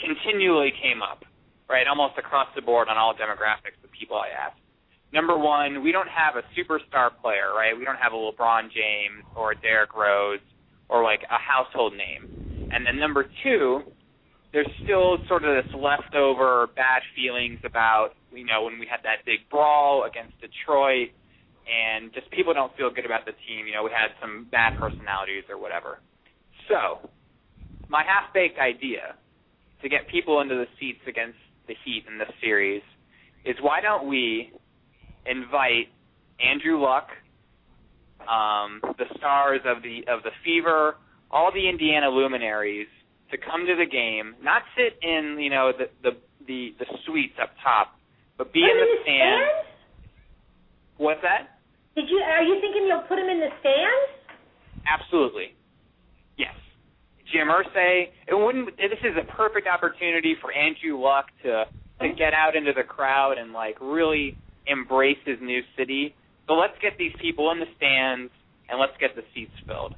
continually 0.00 0.72
came 0.82 1.02
up, 1.02 1.24
right, 1.68 1.86
almost 1.86 2.18
across 2.18 2.48
the 2.54 2.62
board 2.62 2.88
on 2.88 2.96
all 2.96 3.14
demographics 3.14 3.80
of 3.84 3.90
people 3.92 4.16
I 4.16 4.28
asked. 4.28 4.60
Number 5.12 5.36
one, 5.36 5.82
we 5.82 5.92
don't 5.92 6.08
have 6.08 6.36
a 6.36 6.44
superstar 6.56 7.10
player, 7.20 7.52
right? 7.54 7.76
We 7.76 7.84
don't 7.84 8.00
have 8.00 8.12
a 8.12 8.16
LeBron 8.16 8.72
James 8.72 9.24
or 9.36 9.52
a 9.52 9.60
Derrick 9.60 9.94
Rose 9.94 10.40
or 10.88 11.02
like 11.02 11.20
a 11.30 11.38
household 11.38 11.92
name. 11.92 12.41
And 12.72 12.86
then 12.86 12.98
number 12.98 13.26
two, 13.42 13.82
there's 14.52 14.68
still 14.84 15.18
sort 15.28 15.44
of 15.44 15.56
this 15.62 15.72
leftover 15.74 16.68
bad 16.76 17.02
feelings 17.16 17.60
about, 17.64 18.10
you 18.32 18.44
know, 18.44 18.64
when 18.64 18.78
we 18.78 18.86
had 18.86 19.00
that 19.04 19.24
big 19.24 19.48
brawl 19.50 20.04
against 20.04 20.32
Detroit 20.40 21.12
and 21.68 22.12
just 22.12 22.30
people 22.30 22.52
don't 22.52 22.74
feel 22.76 22.90
good 22.90 23.06
about 23.06 23.24
the 23.24 23.32
team. 23.46 23.66
You 23.66 23.74
know, 23.74 23.84
we 23.84 23.90
had 23.90 24.12
some 24.20 24.48
bad 24.50 24.74
personalities 24.80 25.44
or 25.48 25.58
whatever. 25.60 26.00
So, 26.68 27.08
my 27.88 28.02
half-baked 28.04 28.58
idea 28.58 29.16
to 29.82 29.88
get 29.88 30.08
people 30.08 30.40
into 30.40 30.54
the 30.54 30.66
seats 30.80 31.00
against 31.06 31.38
the 31.68 31.74
Heat 31.84 32.04
in 32.10 32.18
this 32.18 32.30
series 32.40 32.82
is 33.44 33.56
why 33.60 33.80
don't 33.80 34.08
we 34.08 34.50
invite 35.26 35.88
Andrew 36.40 36.80
Luck, 36.80 37.08
um, 38.20 38.80
the 38.98 39.06
stars 39.16 39.60
of 39.64 39.82
the 39.82 40.04
of 40.08 40.22
the 40.22 40.30
Fever, 40.44 40.96
all 41.32 41.50
the 41.52 41.68
Indiana 41.68 42.08
luminaries 42.08 42.88
to 43.30 43.38
come 43.38 43.66
to 43.66 43.74
the 43.74 43.88
game, 43.88 44.36
not 44.42 44.62
sit 44.76 44.98
in 45.02 45.38
you 45.40 45.50
know 45.50 45.72
the 45.72 45.86
the 46.02 46.16
the, 46.46 46.74
the 46.78 46.86
suites 47.06 47.34
up 47.40 47.50
top, 47.62 47.96
but 48.36 48.52
be 48.52 48.60
Put 48.60 48.70
in 48.70 48.76
the 48.76 49.10
in 49.10 49.40
the? 49.40 51.02
What's 51.02 51.22
that? 51.22 51.58
Did 51.94 52.08
you? 52.08 52.18
Are 52.18 52.42
you 52.42 52.60
thinking 52.60 52.86
you'll 52.86 53.06
put 53.08 53.16
them 53.16 53.28
in 53.28 53.40
the 53.40 53.50
stands? 53.60 54.22
Absolutely. 54.86 55.54
Yes. 56.36 56.54
Jim 57.32 57.48
Irsay, 57.48 58.12
it 58.28 58.34
wouldn't 58.34 58.76
this 58.76 59.00
is 59.02 59.16
a 59.16 59.24
perfect 59.32 59.66
opportunity 59.66 60.36
for 60.40 60.52
Andrew 60.52 61.00
Luck 61.00 61.26
to 61.42 61.64
to 62.00 62.08
oh. 62.08 62.14
get 62.16 62.34
out 62.34 62.56
into 62.56 62.72
the 62.72 62.82
crowd 62.82 63.38
and 63.38 63.52
like 63.52 63.76
really 63.80 64.36
embrace 64.66 65.18
his 65.24 65.38
new 65.40 65.60
city. 65.76 66.14
So 66.46 66.54
let's 66.54 66.74
get 66.82 66.98
these 66.98 67.12
people 67.20 67.50
in 67.52 67.60
the 67.60 67.70
stands 67.76 68.32
and 68.68 68.80
let's 68.80 68.92
get 69.00 69.14
the 69.16 69.22
seats 69.34 69.52
filled. 69.66 69.94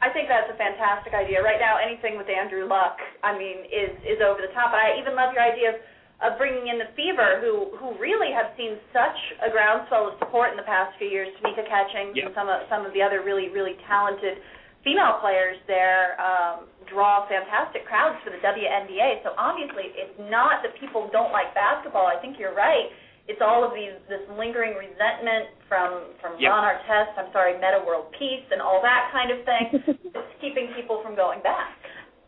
I 0.00 0.08
think 0.08 0.32
that's 0.32 0.48
a 0.48 0.56
fantastic 0.56 1.12
idea. 1.12 1.44
Right 1.44 1.60
now, 1.60 1.76
anything 1.76 2.16
with 2.16 2.24
Andrew 2.32 2.64
Luck, 2.64 2.96
I 3.22 3.36
mean, 3.36 3.68
is 3.68 3.92
is 4.04 4.18
over 4.24 4.40
the 4.40 4.52
top. 4.56 4.72
And 4.72 4.80
I 4.80 4.96
even 4.96 5.12
love 5.12 5.36
your 5.36 5.44
idea 5.44 5.76
of, 5.76 5.78
of 6.24 6.30
bringing 6.40 6.72
in 6.72 6.80
the 6.80 6.88
Fever, 6.96 7.36
who 7.44 7.76
who 7.76 7.92
really 8.00 8.32
have 8.32 8.48
seen 8.56 8.80
such 8.96 9.18
a 9.44 9.52
groundswell 9.52 10.08
of 10.08 10.14
support 10.16 10.52
in 10.52 10.56
the 10.56 10.64
past 10.64 10.96
few 10.96 11.08
years. 11.08 11.28
Tamika 11.40 11.68
Catchings 11.68 12.16
Yep. 12.16 12.24
and 12.24 12.32
some 12.32 12.48
of 12.48 12.64
some 12.72 12.82
of 12.88 12.96
the 12.96 13.04
other 13.04 13.20
really 13.20 13.52
really 13.52 13.76
talented 13.84 14.40
female 14.80 15.20
players 15.20 15.60
there 15.68 16.16
um, 16.16 16.64
draw 16.88 17.28
fantastic 17.28 17.84
crowds 17.84 18.16
for 18.24 18.32
the 18.32 18.40
WNBA. 18.40 19.20
So 19.20 19.36
obviously, 19.36 19.92
it's 19.92 20.16
not 20.32 20.64
that 20.64 20.72
people 20.80 21.12
don't 21.12 21.32
like 21.36 21.52
basketball. 21.52 22.08
I 22.08 22.16
think 22.16 22.40
you're 22.40 22.56
right. 22.56 22.88
It's 23.30 23.38
all 23.38 23.62
of 23.62 23.70
these 23.78 23.94
this 24.10 24.26
lingering 24.34 24.74
resentment 24.74 25.54
from 25.70 26.10
from 26.18 26.34
Yep. 26.42 26.50
Ron 26.50 26.64
Artest. 26.66 27.14
I'm 27.14 27.30
sorry, 27.30 27.54
Metta 27.62 27.78
World 27.86 28.10
Peace 28.18 28.42
and 28.50 28.58
all 28.60 28.82
that 28.82 29.14
kind 29.14 29.30
of 29.30 29.38
thing. 29.46 29.66
it's 30.18 30.34
keeping 30.42 30.74
people 30.74 30.98
from 31.06 31.14
going 31.14 31.38
back. 31.46 31.78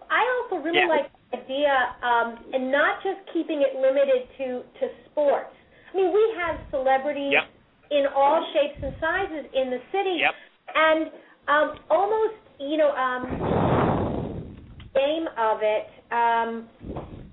I 0.07 0.23
also 0.39 0.63
really 0.63 0.79
Yeah. 0.79 0.87
like 0.95 1.11
the 1.35 1.43
idea, 1.43 1.75
um, 2.07 2.39
and 2.55 2.71
not 2.71 3.03
just 3.03 3.19
keeping 3.35 3.63
it 3.67 3.75
limited 3.75 4.31
to 4.39 4.63
to 4.79 4.85
sports. 5.11 5.51
I 5.93 5.97
mean, 5.97 6.15
we 6.15 6.23
have 6.39 6.55
celebrities 6.71 7.33
Yep. 7.35 7.45
in 7.91 8.07
all 8.15 8.39
shapes 8.55 8.79
and 8.83 8.95
sizes 9.03 9.45
in 9.53 9.71
the 9.75 9.81
city, 9.91 10.23
Yep. 10.23 10.35
and 10.75 11.11
um, 11.49 11.79
almost, 11.91 12.39
you 12.61 12.77
know, 12.79 12.95
um, 12.95 13.27
game 14.95 15.27
of 15.37 15.59
it. 15.63 15.91
Um, 16.13 16.69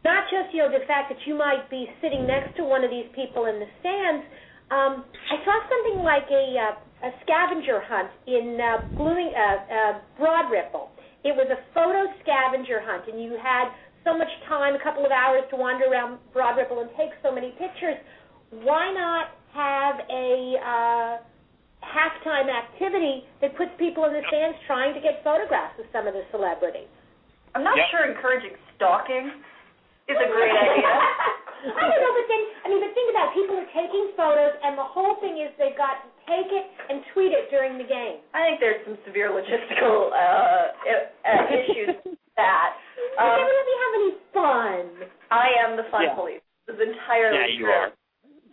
not 0.06 0.30
just 0.32 0.54
you 0.54 0.64
know 0.64 0.72
the 0.72 0.86
fact 0.88 1.12
that 1.12 1.20
you 1.28 1.36
might 1.36 1.70
be 1.70 1.88
sitting 2.02 2.26
next 2.28 2.56
to 2.58 2.64
one 2.64 2.84
of 2.84 2.92
these 2.92 3.08
people 3.16 3.46
in 3.46 3.60
the 3.60 3.70
stands. 3.80 4.24
Um, 4.70 5.04
I 5.34 5.38
saw 5.44 5.56
something 5.66 6.06
like 6.06 6.30
a 6.30 6.46
uh, 6.56 7.08
a 7.10 7.12
scavenger 7.24 7.80
hunt 7.88 8.12
in 8.28 8.60
uh, 8.60 8.92
Blooming, 9.00 9.32
uh, 9.32 9.40
uh, 9.40 9.94
Broad 10.20 10.52
Ripple. 10.52 10.92
It 11.24 11.32
was 11.36 11.48
a 11.52 11.60
photo 11.72 12.08
scavenger 12.24 12.80
hunt, 12.84 13.08
and 13.08 13.24
you 13.24 13.40
had 13.40 13.72
so 14.04 14.16
much 14.16 14.32
time, 14.48 14.76
a 14.76 14.84
couple 14.84 15.04
of 15.06 15.12
hours 15.12 15.44
to 15.52 15.56
wander 15.56 15.88
around 15.88 16.20
Broad 16.32 16.56
Ripple 16.56 16.80
and 16.80 16.90
take 16.96 17.12
so 17.24 17.32
many 17.32 17.52
pictures. 17.60 18.00
Why 18.64 18.92
not 18.92 19.36
have 19.52 19.96
a 20.08 20.30
uh, 20.60 21.14
halftime 21.84 22.48
activity 22.48 23.28
that 23.42 23.56
puts 23.56 23.72
people 23.80 24.06
in 24.06 24.14
the 24.14 24.24
stands 24.28 24.58
trying 24.68 24.94
to 24.96 25.02
get 25.02 25.24
photographs 25.24 25.76
of 25.80 25.86
some 25.92 26.08
of 26.08 26.14
the 26.14 26.24
celebrities? 26.32 26.88
I'm 27.56 27.64
not 27.64 27.76
Yep. 27.76 27.86
sure 27.92 28.04
encouraging 28.12 28.56
stalking 28.76 29.32
is 30.10 30.18
a 30.20 30.30
great 30.34 30.56
idea. 30.58 30.90
I 31.60 31.84
don't 31.92 32.00
know, 32.00 32.14
but 32.16 32.28
then 32.32 32.42
I 32.64 32.66
mean, 32.72 32.80
but 32.80 32.92
think 32.96 33.10
about 33.12 33.32
it. 33.32 33.36
people 33.36 33.56
are 33.60 33.72
taking 33.76 34.16
photos, 34.16 34.56
and 34.64 34.80
the 34.80 34.88
whole 34.88 35.20
thing 35.20 35.44
is 35.44 35.52
they've 35.60 35.76
got 35.76 36.00
to 36.04 36.08
take 36.24 36.48
it 36.50 36.66
and 36.88 37.04
tweet 37.12 37.36
it 37.36 37.52
during 37.52 37.76
the 37.76 37.84
game. 37.84 38.24
I 38.32 38.48
think 38.48 38.64
there's 38.64 38.80
some 38.88 38.96
severe 39.04 39.28
logistical 39.28 40.08
uh, 40.16 40.72
uh, 40.88 41.44
issues 41.52 42.00
with 42.08 42.16
that. 42.40 42.80
But 43.20 43.28
Um, 43.28 43.36
then 43.44 43.48
let 43.52 43.66
me 43.68 43.76
have 43.84 43.94
any 44.00 44.12
fun. 44.32 44.84
I 45.36 45.48
am 45.68 45.76
the 45.76 45.84
fun 45.92 46.08
Yeah. 46.08 46.16
police. 46.16 46.44
This 46.64 46.80
is 46.80 46.82
entirely 46.96 47.36
Yeah, 47.36 47.48
you 47.52 47.66
true. 47.68 47.76
are. 47.76 47.90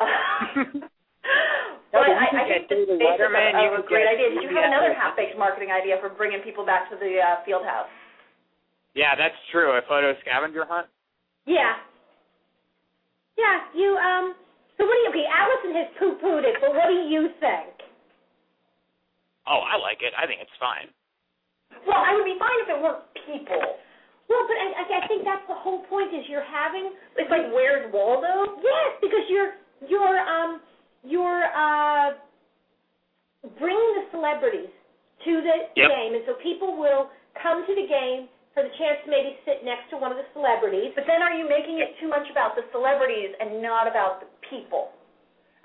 well, 0.03 0.83
but 1.95 2.11
you 2.11 2.17
I, 2.19 2.27
I 2.27 2.45
think 2.49 2.67
this 2.69 2.91
David 2.91 3.23
is 3.23 3.31
a, 3.31 3.63
you 3.63 3.71
a 3.79 3.87
great 3.87 4.09
idea. 4.11 4.35
Did 4.35 4.43
you 4.43 4.51
have 4.57 4.67
another 4.67 4.91
half-baked 4.99 5.39
marketing 5.39 5.71
idea 5.71 6.03
for 6.03 6.11
bringing 6.11 6.41
people 6.43 6.67
back 6.67 6.91
to 6.91 6.97
the 6.99 7.23
uh, 7.23 7.45
field 7.47 7.63
house? 7.65 7.87
Yeah, 8.99 9.15
that's 9.15 9.37
true. 9.53 9.77
A 9.79 9.83
photo 9.87 10.17
scavenger 10.27 10.65
hunt. 10.67 10.89
Yeah. 11.47 11.75
Yeah, 13.39 13.59
you 13.75 13.97
um. 13.97 14.35
So 14.77 14.85
what 14.85 14.93
do 14.93 15.01
you? 15.07 15.11
Okay, 15.11 15.27
Allison 15.31 15.73
has 15.73 15.89
poo-pooed 15.99 16.45
it, 16.45 16.57
but 16.61 16.75
what 16.75 16.89
do 16.89 17.09
you 17.09 17.31
think? 17.41 17.73
Oh, 19.47 19.63
I 19.65 19.79
like 19.79 20.03
it. 20.03 20.13
I 20.19 20.27
think 20.27 20.41
it's 20.43 20.59
fine. 20.61 20.91
Well, 21.87 22.03
I 22.03 22.13
would 22.15 22.25
be 22.27 22.37
fine 22.39 22.59
if 22.67 22.69
it 22.69 22.83
weren't 22.83 23.05
people. 23.25 23.63
Well, 24.29 24.45
but 24.51 24.59
I, 24.59 24.67
I 24.75 24.85
I 25.05 25.09
think 25.09 25.25
that's 25.25 25.47
the 25.49 25.55
whole 25.55 25.87
point. 25.87 26.13
Is 26.13 26.27
you're 26.29 26.45
having 26.45 26.93
It's 27.17 27.31
like 27.31 27.53
Where's 27.55 27.93
Waldo? 27.93 28.59
Yes, 28.61 28.99
because 29.01 29.25
you're 29.31 29.55
you're 29.89 30.19
um 30.19 30.61
you're 31.05 31.47
uh 31.55 32.19
bringing 33.59 33.93
the 34.03 34.05
celebrities 34.11 34.73
to 35.25 35.33
the 35.41 35.57
Yep. 35.77 35.89
game, 35.89 36.15
and 36.15 36.23
so 36.27 36.35
people 36.43 36.77
will 36.77 37.09
come 37.41 37.65
to 37.67 37.75
the 37.75 37.87
game 37.87 38.29
for 38.57 38.65
the 38.65 38.73
chance 38.81 39.05
to 39.05 39.13
maybe 39.13 39.37
sit 39.45 39.61
next 39.69 39.93
to 39.93 40.01
one 40.01 40.09
of 40.09 40.17
the 40.17 40.25
celebrities. 40.33 40.97
But 40.97 41.05
then 41.05 41.21
are 41.21 41.37
you 41.37 41.45
making 41.45 41.77
it 41.85 41.93
too 42.01 42.09
much 42.09 42.25
about 42.33 42.57
the 42.57 42.65
celebrities 42.73 43.37
and 43.37 43.61
not 43.61 43.85
about 43.85 44.25
the 44.25 44.29
people? 44.49 44.97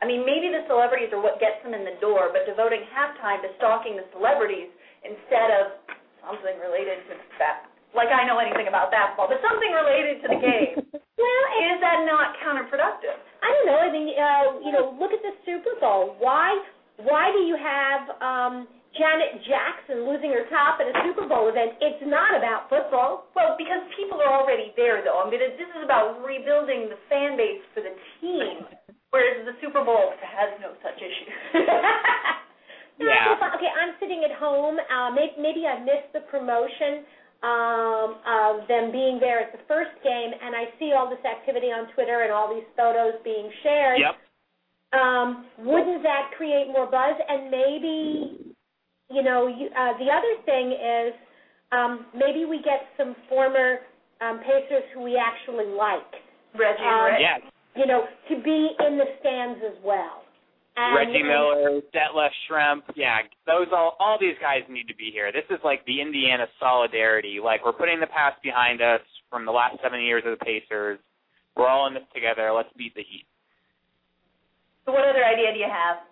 I 0.04 0.10
mean, 0.10 0.28
maybe 0.28 0.52
the 0.52 0.68
celebrities 0.68 1.16
are 1.16 1.24
what 1.24 1.40
gets 1.40 1.64
them 1.64 1.72
in 1.72 1.88
the 1.88 1.96
door, 2.04 2.36
but 2.36 2.44
devoting 2.44 2.84
halftime 2.92 3.40
to 3.48 3.50
stalking 3.56 3.96
the 3.96 4.04
celebrities 4.12 4.68
instead 5.08 5.56
of 5.56 5.80
something 6.20 6.60
related 6.60 7.00
to 7.08 7.16
that. 7.40 7.72
Like 7.96 8.12
I 8.12 8.28
know 8.28 8.44
anything 8.44 8.68
about 8.68 8.92
basketball, 8.92 9.32
but 9.32 9.40
something 9.40 9.72
related 9.72 10.20
to 10.24 10.28
the 10.36 10.40
game. 10.44 10.76
Well, 11.22 11.46
Is 11.70 11.78
that 11.86 12.02
not 12.10 12.34
counterproductive? 12.42 13.14
I 13.46 13.54
don't 13.54 13.66
know. 13.70 13.78
I 13.78 13.92
mean, 13.94 14.10
uh, 14.18 14.58
you 14.66 14.74
know, 14.74 14.98
look 14.98 15.14
at 15.14 15.22
the 15.22 15.38
Super 15.46 15.78
Bowl. 15.78 16.18
Why 16.18 16.50
why 16.98 17.30
do 17.30 17.46
you 17.46 17.54
have 17.62 18.02
um 18.26 18.66
Janet 18.92 19.40
Jackson 19.48 20.04
losing 20.04 20.36
her 20.36 20.44
top 20.52 20.84
at 20.84 20.92
a 20.92 20.96
Super 21.08 21.24
Bowl 21.24 21.48
event. 21.48 21.80
It's 21.80 22.04
not 22.04 22.36
about 22.36 22.68
football. 22.68 23.32
Well, 23.32 23.56
because 23.56 23.80
people 23.96 24.20
are 24.20 24.28
already 24.28 24.76
there, 24.76 25.00
though. 25.00 25.24
I 25.24 25.32
mean, 25.32 25.40
this 25.40 25.56
is 25.56 25.84
about 25.84 26.20
rebuilding 26.20 26.92
the 26.92 27.00
fan 27.08 27.40
base 27.40 27.64
for 27.72 27.80
the 27.80 27.96
team, 28.20 28.68
whereas 29.16 29.48
the 29.48 29.56
Super 29.64 29.88
Bowl 29.88 30.12
has 30.20 30.52
no 30.60 30.76
such 30.84 31.00
issue. 31.00 31.32
yeah. 33.00 33.40
Okay, 33.56 33.72
I'm 33.72 33.96
sitting 34.04 34.28
at 34.28 34.36
home. 34.36 34.76
Uh, 34.76 35.16
maybe, 35.16 35.40
maybe 35.40 35.64
I 35.64 35.80
missed 35.80 36.12
the 36.12 36.28
promotion 36.28 37.08
um, 37.48 38.20
of 38.28 38.68
them 38.68 38.92
being 38.92 39.24
there 39.24 39.40
at 39.40 39.56
the 39.56 39.64
first 39.72 39.96
game, 40.04 40.36
and 40.36 40.52
I 40.52 40.68
see 40.84 40.92
all 40.92 41.08
this 41.08 41.24
activity 41.24 41.72
on 41.72 41.88
Twitter 41.96 42.28
and 42.28 42.32
all 42.36 42.52
these 42.52 42.68
photos 42.76 43.16
being 43.24 43.48
shared. 43.64 44.04
Yep. 44.04 44.20
Um, 44.92 45.48
wouldn't 45.64 46.04
that 46.04 46.36
create 46.36 46.68
more 46.68 46.92
buzz? 46.92 47.16
And 47.16 47.48
maybe 47.48 48.51
you 49.14 49.24
know, 49.24 49.48
you, 49.48 49.68
uh, 49.68 49.98
the 49.98 50.10
other 50.10 50.34
thing 50.46 50.72
is 50.72 51.14
um, 51.72 52.06
maybe 52.14 52.46
we 52.46 52.58
get 52.58 52.88
some 52.98 53.16
former 53.30 53.80
um, 54.22 54.40
Pacers 54.40 54.84
who 54.94 55.02
we 55.02 55.18
actually 55.18 55.66
like. 55.66 56.12
Reggie 56.54 56.84
Um, 56.84 56.88
and 56.88 57.06
Rick. 57.06 57.20
Yes. 57.20 57.42
You 57.76 57.86
know, 57.88 58.04
to 58.30 58.36
be 58.44 58.76
in 58.86 58.98
the 58.98 59.08
stands 59.20 59.60
as 59.64 59.78
well. 59.84 60.24
And, 60.76 60.96
Reggie 60.96 61.24
Miller, 61.24 61.82
Detlef 61.92 62.32
Schrempf, 62.48 62.84
yeah, 62.96 63.20
those 63.46 63.68
all 63.76 63.98
all 64.00 64.18
these 64.20 64.36
guys 64.40 64.64
need 64.70 64.88
to 64.88 64.96
be 64.96 65.12
here. 65.12 65.32
This 65.32 65.44
is 65.50 65.60
like 65.64 65.84
the 65.86 66.00
Indiana 66.00 66.48
solidarity. 66.60 67.40
Like 67.44 67.66
we're 67.66 67.76
putting 67.76 68.00
the 68.00 68.08
past 68.08 68.42
behind 68.42 68.82
us 68.82 69.02
from 69.30 69.46
the 69.46 69.52
last 69.52 69.76
seven 69.84 70.00
years 70.00 70.24
of 70.26 70.40
the 70.40 70.46
Pacers. 70.46 71.00
We're 71.58 71.68
all 71.68 71.88
in 71.88 71.94
this 71.94 72.08
together. 72.16 72.52
Let's 72.56 72.72
beat 72.78 72.96
the 72.96 73.04
Heat. 73.04 73.28
So 74.86 74.94
what 74.94 75.04
other 75.04 75.24
idea 75.24 75.52
do 75.54 75.60
you 75.60 75.68
have? 75.68 76.08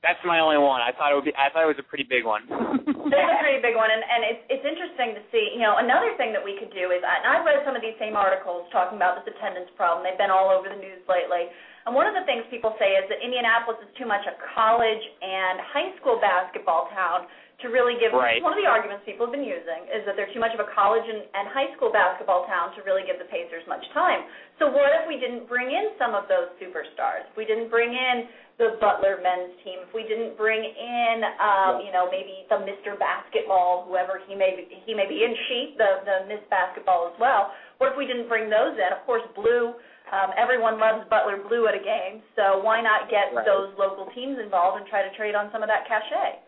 That's 0.00 0.20
my 0.24 0.40
only 0.40 0.56
one. 0.56 0.80
I 0.80 0.96
thought 0.96 1.12
it 1.12 1.16
would 1.20 1.28
be. 1.28 1.36
I 1.36 1.52
thought 1.52 1.68
it 1.68 1.72
was 1.76 1.82
a 1.82 1.84
pretty 1.84 2.08
big 2.08 2.24
one. 2.24 2.44
That's 2.48 3.32
a 3.36 3.40
pretty 3.44 3.60
big 3.60 3.76
one, 3.76 3.92
and, 3.92 4.00
and 4.00 4.20
it's 4.24 4.42
it's 4.48 4.64
interesting 4.64 5.12
to 5.12 5.22
see. 5.28 5.52
You 5.52 5.60
know, 5.60 5.76
another 5.76 6.16
thing 6.16 6.32
that 6.32 6.40
we 6.40 6.56
could 6.56 6.72
do 6.72 6.88
is, 6.88 7.04
and 7.04 7.28
I've 7.28 7.44
read 7.44 7.60
some 7.68 7.76
of 7.76 7.84
these 7.84 7.96
same 8.00 8.16
articles 8.16 8.64
talking 8.72 8.96
about 8.96 9.20
this 9.20 9.28
attendance 9.36 9.68
problem. 9.76 10.00
They've 10.00 10.16
been 10.16 10.32
all 10.32 10.48
over 10.48 10.72
the 10.72 10.80
news 10.80 11.04
lately. 11.04 11.52
And 11.84 11.96
one 11.96 12.08
of 12.08 12.16
the 12.16 12.24
things 12.28 12.44
people 12.52 12.76
say 12.76 12.96
is 12.96 13.08
that 13.08 13.24
Indianapolis 13.24 13.80
is 13.80 13.92
too 13.96 14.04
much 14.04 14.24
a 14.28 14.36
college 14.52 15.00
and 15.20 15.60
high 15.64 15.92
school 16.00 16.20
basketball 16.20 16.92
town 16.92 17.24
to 17.62 17.68
really 17.68 17.96
give. 18.00 18.16
Right. 18.16 18.40
One 18.40 18.56
of 18.56 18.60
the 18.60 18.68
arguments 18.68 19.04
people 19.04 19.28
have 19.28 19.34
been 19.34 19.44
using 19.46 19.84
is 19.92 20.04
that 20.08 20.16
they're 20.16 20.30
too 20.32 20.40
much 20.40 20.52
of 20.56 20.60
a 20.64 20.68
college 20.72 21.04
and, 21.04 21.24
and 21.36 21.44
high 21.52 21.68
school 21.76 21.92
basketball 21.92 22.48
town 22.48 22.72
to 22.76 22.80
really 22.82 23.04
give 23.04 23.20
the 23.20 23.28
Pacers 23.28 23.64
much 23.68 23.84
time. 23.92 24.24
So 24.56 24.68
what 24.72 24.92
if 24.96 25.04
we 25.08 25.20
didn't 25.20 25.44
bring 25.48 25.68
in 25.68 25.92
some 26.00 26.16
of 26.16 26.24
those 26.28 26.48
superstars? 26.56 27.28
If 27.28 27.36
we 27.36 27.44
didn't 27.44 27.68
bring 27.68 27.92
in 27.92 28.28
the 28.56 28.76
Butler 28.76 29.20
men's 29.24 29.56
team, 29.64 29.80
if 29.84 29.92
we 29.96 30.04
didn't 30.04 30.36
bring 30.36 30.60
in, 30.60 31.16
um, 31.40 31.80
you 31.80 31.92
know, 31.92 32.08
maybe 32.12 32.44
the 32.52 32.60
Mr. 32.64 32.92
Basketball, 32.96 33.88
whoever 33.88 34.20
he 34.28 34.36
may 34.36 34.52
be, 34.56 34.68
he 34.84 34.92
may 34.92 35.08
be 35.08 35.24
in 35.24 35.32
Sheep, 35.48 35.76
the 35.80 36.04
the 36.04 36.16
Miss 36.28 36.44
Basketball 36.52 37.08
as 37.08 37.16
well. 37.20 37.52
What 37.80 37.92
if 37.92 37.96
we 37.96 38.04
didn't 38.04 38.28
bring 38.28 38.48
those 38.52 38.76
in? 38.76 38.90
Of 38.92 39.04
course, 39.08 39.24
Blue. 39.36 39.72
Um, 40.10 40.34
everyone 40.36 40.76
loves 40.82 41.06
Butler 41.08 41.38
Blue 41.46 41.70
at 41.70 41.74
a 41.78 41.80
game, 41.80 42.18
so 42.34 42.58
why 42.66 42.82
not 42.82 43.06
get 43.08 43.30
Right. 43.32 43.46
those 43.46 43.70
local 43.78 44.10
teams 44.10 44.42
involved 44.42 44.76
and 44.82 44.86
try 44.90 45.06
to 45.06 45.12
trade 45.16 45.38
on 45.38 45.48
some 45.54 45.62
of 45.62 45.68
that 45.70 45.86
cachet? 45.86 46.42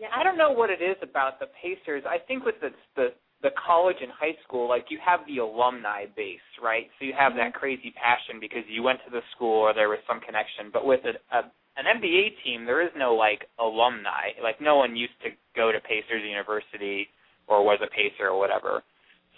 Yeah, 0.00 0.08
I 0.16 0.24
don't 0.24 0.38
know 0.38 0.50
what 0.50 0.70
it 0.70 0.80
is 0.80 0.96
about 1.02 1.38
the 1.40 1.46
Pacers. 1.60 2.04
I 2.08 2.16
think 2.16 2.44
with 2.44 2.56
the 2.62 2.70
the 2.96 3.08
the 3.42 3.50
college 3.52 3.96
and 4.00 4.10
high 4.12 4.36
school, 4.44 4.68
like 4.68 4.86
you 4.88 4.98
have 5.04 5.20
the 5.28 5.38
alumni 5.38 6.04
base, 6.16 6.44
right? 6.62 6.88
So 6.98 7.04
you 7.04 7.12
have 7.16 7.36
that 7.36 7.52
crazy 7.52 7.92
passion 7.92 8.40
because 8.40 8.64
you 8.68 8.82
went 8.82 9.00
to 9.04 9.10
the 9.10 9.20
school 9.36 9.60
or 9.60 9.72
there 9.72 9.88
was 9.88 10.00
some 10.08 10.20
connection. 10.20 10.68
But 10.72 10.86
with 10.86 11.00
a, 11.04 11.20
a 11.36 11.52
an 11.76 11.84
NBA 12.00 12.40
team, 12.44 12.64
there 12.64 12.80
is 12.80 12.90
no 12.96 13.14
like 13.14 13.44
alumni. 13.60 14.32
Like 14.42 14.60
no 14.60 14.76
one 14.76 14.96
used 14.96 15.16
to 15.24 15.30
go 15.54 15.70
to 15.70 15.80
Pacers 15.80 16.24
University 16.24 17.08
or 17.46 17.62
was 17.64 17.78
a 17.84 17.88
Pacer 17.92 18.28
or 18.32 18.38
whatever. 18.38 18.82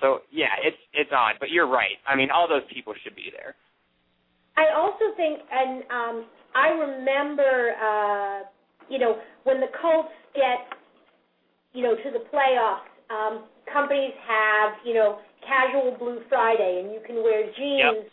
So 0.01 0.23
yeah, 0.31 0.55
it's 0.63 0.79
it's 0.95 1.11
odd, 1.11 1.43
but 1.43 1.51
you're 1.51 1.69
right. 1.69 1.99
I 2.07 2.15
mean, 2.15 2.31
all 2.31 2.47
those 2.47 2.67
people 2.73 2.95
should 3.03 3.17
be 3.17 3.35
there. 3.35 3.55
I 4.57 4.71
also 4.79 5.17
think, 5.17 5.41
and 5.51 5.83
um, 5.91 6.27
I 6.55 6.69
remember, 6.69 7.73
uh, 7.81 8.39
you 8.93 8.99
know, 8.99 9.17
when 9.45 9.59
the 9.59 9.73
Colts 9.81 10.13
get, 10.37 10.69
you 11.73 11.83
know, 11.83 11.97
to 11.97 12.09
the 12.13 12.23
playoffs, 12.29 12.85
um, 13.09 13.45
companies 13.73 14.13
have, 14.29 14.73
you 14.85 14.93
know, 14.93 15.19
casual 15.41 15.97
Blue 15.99 16.21
Friday, 16.29 16.83
and 16.85 16.93
you 16.93 17.01
can 17.07 17.17
wear 17.25 17.49
jeans 17.57 18.07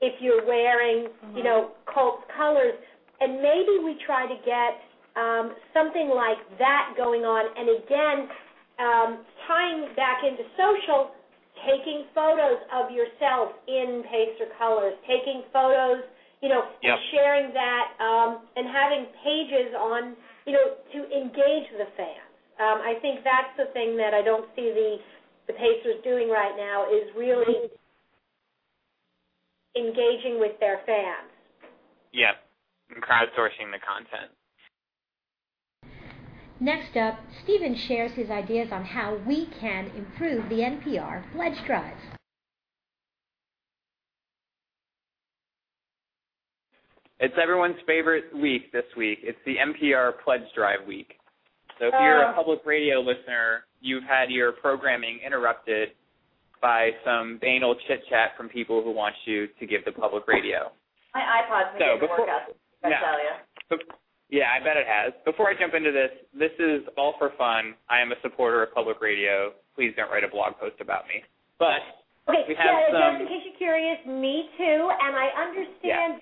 if 0.00 0.12
you're 0.20 0.44
wearing, 0.46 1.08
you 1.34 1.42
know, 1.42 1.70
Colts 1.92 2.22
colors. 2.36 2.74
And 3.18 3.40
maybe 3.40 3.80
we 3.82 3.96
try 4.04 4.28
to 4.28 4.36
get 4.44 4.76
um, 5.16 5.56
something 5.72 6.12
like 6.12 6.36
that 6.58 6.92
going 6.96 7.24
on. 7.24 7.48
And 7.56 7.80
again, 7.80 8.28
um, 8.78 9.24
tying 9.48 9.88
back 9.96 10.20
into 10.20 10.44
social, 10.60 11.16
taking 11.64 12.04
photos 12.14 12.60
of 12.76 12.92
yourself 12.92 13.56
in 13.66 14.04
Pacer 14.04 14.52
colors, 14.60 14.92
taking 15.08 15.42
photos, 15.52 16.04
you 16.42 16.50
know, 16.52 16.68
Yep. 16.84 16.92
and 16.92 17.00
sharing 17.10 17.46
that, 17.54 17.86
um, 17.98 18.44
and 18.56 18.68
having 18.68 19.06
pages 19.24 19.72
on, 19.80 20.14
you 20.46 20.52
know, 20.52 20.78
to 20.92 20.98
engage 21.10 21.68
the 21.76 21.90
fans. 21.96 22.32
Um, 22.58 22.80
I 22.80 22.94
think 23.02 23.20
that's 23.24 23.52
the 23.58 23.72
thing 23.72 23.96
that 23.98 24.14
I 24.14 24.22
don't 24.22 24.48
see 24.56 24.72
the 24.72 24.96
the 25.46 25.52
Pacers 25.52 26.02
doing 26.02 26.28
right 26.28 26.56
now 26.56 26.86
is 26.90 27.06
really 27.16 27.70
engaging 29.76 30.40
with 30.40 30.58
their 30.58 30.80
fans. 30.86 31.30
Yep, 32.12 32.34
and 32.90 33.02
crowdsourcing 33.02 33.70
the 33.70 33.78
content. 33.78 34.32
Next 36.58 36.96
up, 36.96 37.18
Stephen 37.44 37.76
shares 37.86 38.12
his 38.12 38.30
ideas 38.30 38.68
on 38.72 38.84
how 38.84 39.18
we 39.26 39.46
can 39.60 39.90
improve 39.94 40.48
the 40.48 40.56
NPR 40.56 41.22
pledge 41.32 41.64
drive. 41.66 41.96
It's 47.18 47.34
everyone's 47.40 47.80
favorite 47.86 48.24
week 48.36 48.72
this 48.72 48.84
week. 48.96 49.20
It's 49.22 49.38
the 49.46 49.56
NPR 49.56 50.12
Pledge 50.22 50.44
Drive 50.54 50.86
week. 50.86 51.16
So 51.78 51.86
if 51.88 51.94
you're 51.94 52.22
a 52.22 52.30
Oh. 52.30 52.34
public 52.34 52.60
radio 52.64 53.00
listener, 53.00 53.64
you've 53.80 54.04
had 54.04 54.30
your 54.30 54.52
programming 54.52 55.20
interrupted 55.24 55.92
by 56.60 56.92
some 57.04 57.38
banal 57.38 57.74
chit 57.86 58.06
chat 58.08 58.36
from 58.36 58.48
people 58.48 58.82
who 58.82 58.90
want 58.90 59.14
you 59.24 59.46
to 59.46 59.66
give 59.66 59.84
the 59.84 59.92
public 59.92 60.26
radio. 60.28 60.70
My 61.14 61.20
iPod's 61.20 61.72
been 61.72 61.80
So, 61.80 61.84
getting 61.94 62.00
before- 62.00 62.26
workouts. 62.26 62.54
I 62.84 62.88
yeah. 62.90 63.00
tell 63.00 63.18
you. 63.22 63.30
But, 63.68 63.82
yeah, 64.28 64.52
I 64.52 64.60
bet 64.60 64.76
it 64.76 64.86
has. 64.86 65.12
Before 65.24 65.48
I 65.48 65.54
jump 65.54 65.74
into 65.74 65.92
this, 65.92 66.12
this 66.34 66.52
is 66.58 66.86
all 66.96 67.14
for 67.14 67.30
fun. 67.30 67.74
I 67.88 68.00
am 68.00 68.12
a 68.12 68.16
supporter 68.20 68.62
of 68.62 68.74
public 68.74 69.00
radio. 69.00 69.52
Please 69.74 69.94
don't 69.96 70.10
write 70.10 70.24
a 70.24 70.28
blog 70.28 70.58
post 70.58 70.80
about 70.80 71.06
me. 71.08 71.24
But 71.58 71.80
Okay, 72.28 72.42
We 72.48 72.54
have 72.56 72.66
yeah, 72.66 72.90
some- 72.90 73.18
just 73.18 73.20
in 73.20 73.28
case 73.28 73.44
you're 73.46 73.54
curious, 73.54 74.04
me 74.04 74.50
too, 74.56 74.90
and 74.90 75.14
I 75.16 75.28
understand 75.28 76.20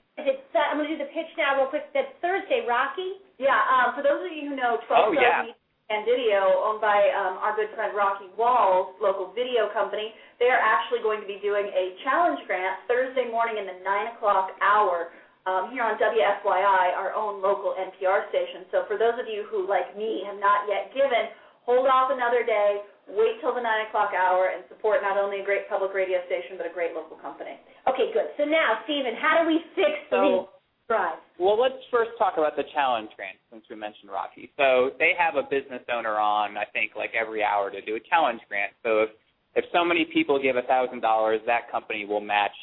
that 0.55 0.71
it's, 0.71 0.71
uh, 0.71 0.71
I'm 0.71 0.79
going 0.79 0.87
to 0.89 0.95
do 0.95 1.03
the 1.03 1.11
pitch 1.11 1.29
now 1.37 1.59
real 1.59 1.67
quick. 1.69 1.91
That's 1.93 2.11
Thursday, 2.23 2.63
Rocky. 2.63 3.19
Yeah, 3.43 3.59
um, 3.67 3.99
for 3.99 4.07
those 4.07 4.23
of 4.23 4.31
you 4.31 4.47
who 4.49 4.55
know 4.55 4.79
12 4.87 5.11
Oh, 5.11 5.13
yeah. 5.13 5.51
and 5.91 6.07
Video, 6.07 6.63
owned 6.65 6.81
by 6.81 6.97
um, 7.13 7.43
our 7.43 7.53
good 7.59 7.69
friend 7.75 7.93
Rocky 7.93 8.31
Walls, 8.39 8.95
local 9.03 9.35
video 9.35 9.69
company, 9.75 10.15
they 10.39 10.47
are 10.49 10.63
actually 10.63 11.03
going 11.03 11.19
to 11.21 11.27
be 11.29 11.43
doing 11.43 11.67
a 11.75 11.99
challenge 12.07 12.41
grant 12.47 12.79
Thursday 12.87 13.27
morning 13.29 13.59
in 13.59 13.67
the 13.67 13.79
9 13.83 14.15
o'clock 14.17 14.55
hour 14.63 15.11
um, 15.45 15.69
here 15.75 15.85
on 15.85 15.99
WFYI, 16.01 16.97
our 16.97 17.13
own 17.13 17.43
local 17.45 17.77
NPR 17.77 18.31
station. 18.33 18.65
So 18.73 18.89
for 18.89 18.97
those 18.97 19.19
of 19.21 19.29
you 19.29 19.45
who, 19.51 19.69
like 19.69 19.93
me, 19.99 20.25
have 20.25 20.41
not 20.41 20.65
yet 20.71 20.95
given, 20.97 21.35
hold 21.69 21.85
off 21.91 22.09
another 22.15 22.47
day, 22.47 22.81
wait 23.13 23.37
till 23.45 23.53
the 23.53 23.61
9 23.61 23.67
o'clock 23.91 24.17
hour, 24.17 24.55
and 24.57 24.65
support 24.73 25.05
not 25.05 25.21
only 25.21 25.43
a 25.43 25.45
great 25.45 25.69
public 25.69 25.93
radio 25.93 26.25
station, 26.31 26.57
but 26.57 26.65
a 26.65 26.73
great 26.73 26.97
local 26.97 27.21
company. 27.21 27.61
Okay, 27.89 28.13
good. 28.13 28.33
So 28.37 28.45
now, 28.45 28.81
Stephen, 28.85 29.15
how 29.21 29.43
do 29.43 29.47
we 29.47 29.61
fix 29.75 29.91
So- 30.11 30.49
the 30.89 30.95
drive? 30.95 31.19
Well, 31.39 31.59
let's 31.61 31.83
first 31.91 32.17
talk 32.19 32.37
about 32.39 32.57
the 32.57 32.65
challenge 32.75 33.11
grant 33.17 33.39
since 33.51 33.65
we 33.69 33.77
mentioned 33.77 34.11
Rocky. 34.11 34.51
So 34.57 34.91
they 34.99 35.15
have 35.15 35.37
a 35.37 35.43
business 35.43 35.83
owner 35.89 36.19
on, 36.19 36.57
I 36.57 36.65
think, 36.67 36.95
like 36.95 37.15
every 37.15 37.43
hour 37.43 37.71
to 37.71 37.81
do 37.81 37.97
a 37.97 38.01
challenge 38.01 38.41
grant. 38.49 38.73
So 38.83 39.03
if 39.03 39.11
if 39.57 39.65
so 39.71 39.85
many 39.85 40.05
people 40.05 40.39
give 40.41 40.57
a 40.57 40.63
thousand 40.63 41.01
dollars, 41.01 41.41
that 41.47 41.71
company 41.71 42.05
will 42.05 42.21
match 42.21 42.57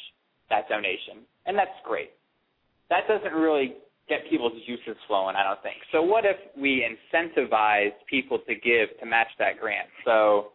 that 0.50 0.68
donation, 0.68 1.24
and 1.46 1.56
that's 1.56 1.72
great. 1.84 2.10
That 2.90 3.08
doesn't 3.08 3.32
really 3.32 3.76
get 4.08 4.28
people's 4.28 4.52
juices 4.66 4.96
flowing, 5.06 5.34
I 5.36 5.42
don't 5.42 5.62
think. 5.62 5.76
So 5.90 6.02
what 6.02 6.26
if 6.26 6.36
we 6.56 6.84
incentivize 6.84 7.92
people 8.10 8.38
to 8.40 8.54
give 8.54 8.92
to 9.00 9.06
match 9.06 9.28
that 9.38 9.58
grant? 9.58 9.88
So 10.04 10.52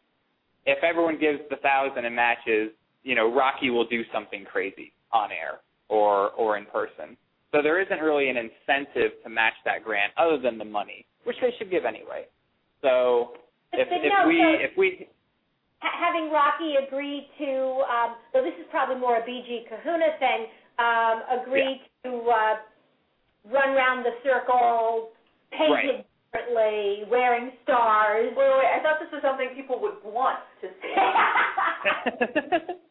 if 0.67 0.83
everyone 0.83 1.17
gives 1.19 1.39
the 1.49 1.55
thousand 1.57 2.05
and 2.05 2.15
matches, 2.15 2.71
you 3.07 3.15
know, 3.15 3.33
Rocky 3.33 3.69
will 3.69 3.87
do 3.87 4.03
something 4.13 4.43
crazy 4.43 4.91
on 5.13 5.31
air 5.31 5.63
or 5.87 6.31
or 6.31 6.57
in 6.57 6.65
person. 6.65 7.15
So 7.53 7.61
there 7.63 7.81
isn't 7.81 8.01
really 8.03 8.27
an 8.29 8.35
incentive 8.35 9.11
to 9.23 9.29
match 9.29 9.53
that 9.63 9.85
grant 9.85 10.11
other 10.17 10.37
than 10.37 10.57
the 10.57 10.65
money, 10.65 11.05
which 11.23 11.37
they 11.39 11.53
should 11.57 11.71
give 11.71 11.85
anyway. 11.85 12.27
So 12.81 13.39
if 13.71 13.87
But 13.87 14.03
if 14.03 14.11
no, 14.11 14.27
we 14.27 14.37
so- 14.43 14.59
if 14.59 14.77
we 14.77 15.07
having 15.79 16.29
Rocky 16.31 16.75
agree 16.75 17.29
to, 17.39 17.85
um, 17.87 18.15
so 18.33 18.43
this 18.43 18.53
is 18.59 18.65
probably 18.71 18.97
more 18.99 19.17
a 19.17 19.21
BG 19.21 19.69
Kahuna 19.69 20.17
thing, 20.19 20.47
um, 20.79 21.23
agree 21.39 21.81
to 22.03 22.11
uh, 22.27 22.55
run 23.45 23.69
around 23.69 24.03
the 24.03 24.11
circle, 24.23 25.11
painted 25.51 26.03
differently, 26.33 27.05
wearing 27.09 27.51
stars. 27.63 28.33
Wait, 28.35 28.49
wait, 28.49 28.57
wait, 28.57 28.67
I 28.75 28.83
thought 28.83 28.99
this 28.99 29.11
was 29.13 29.21
something 29.21 29.49
people 29.55 29.79
would 29.79 30.03
want 30.03 30.39
to 30.59 30.67
see. 30.81 30.95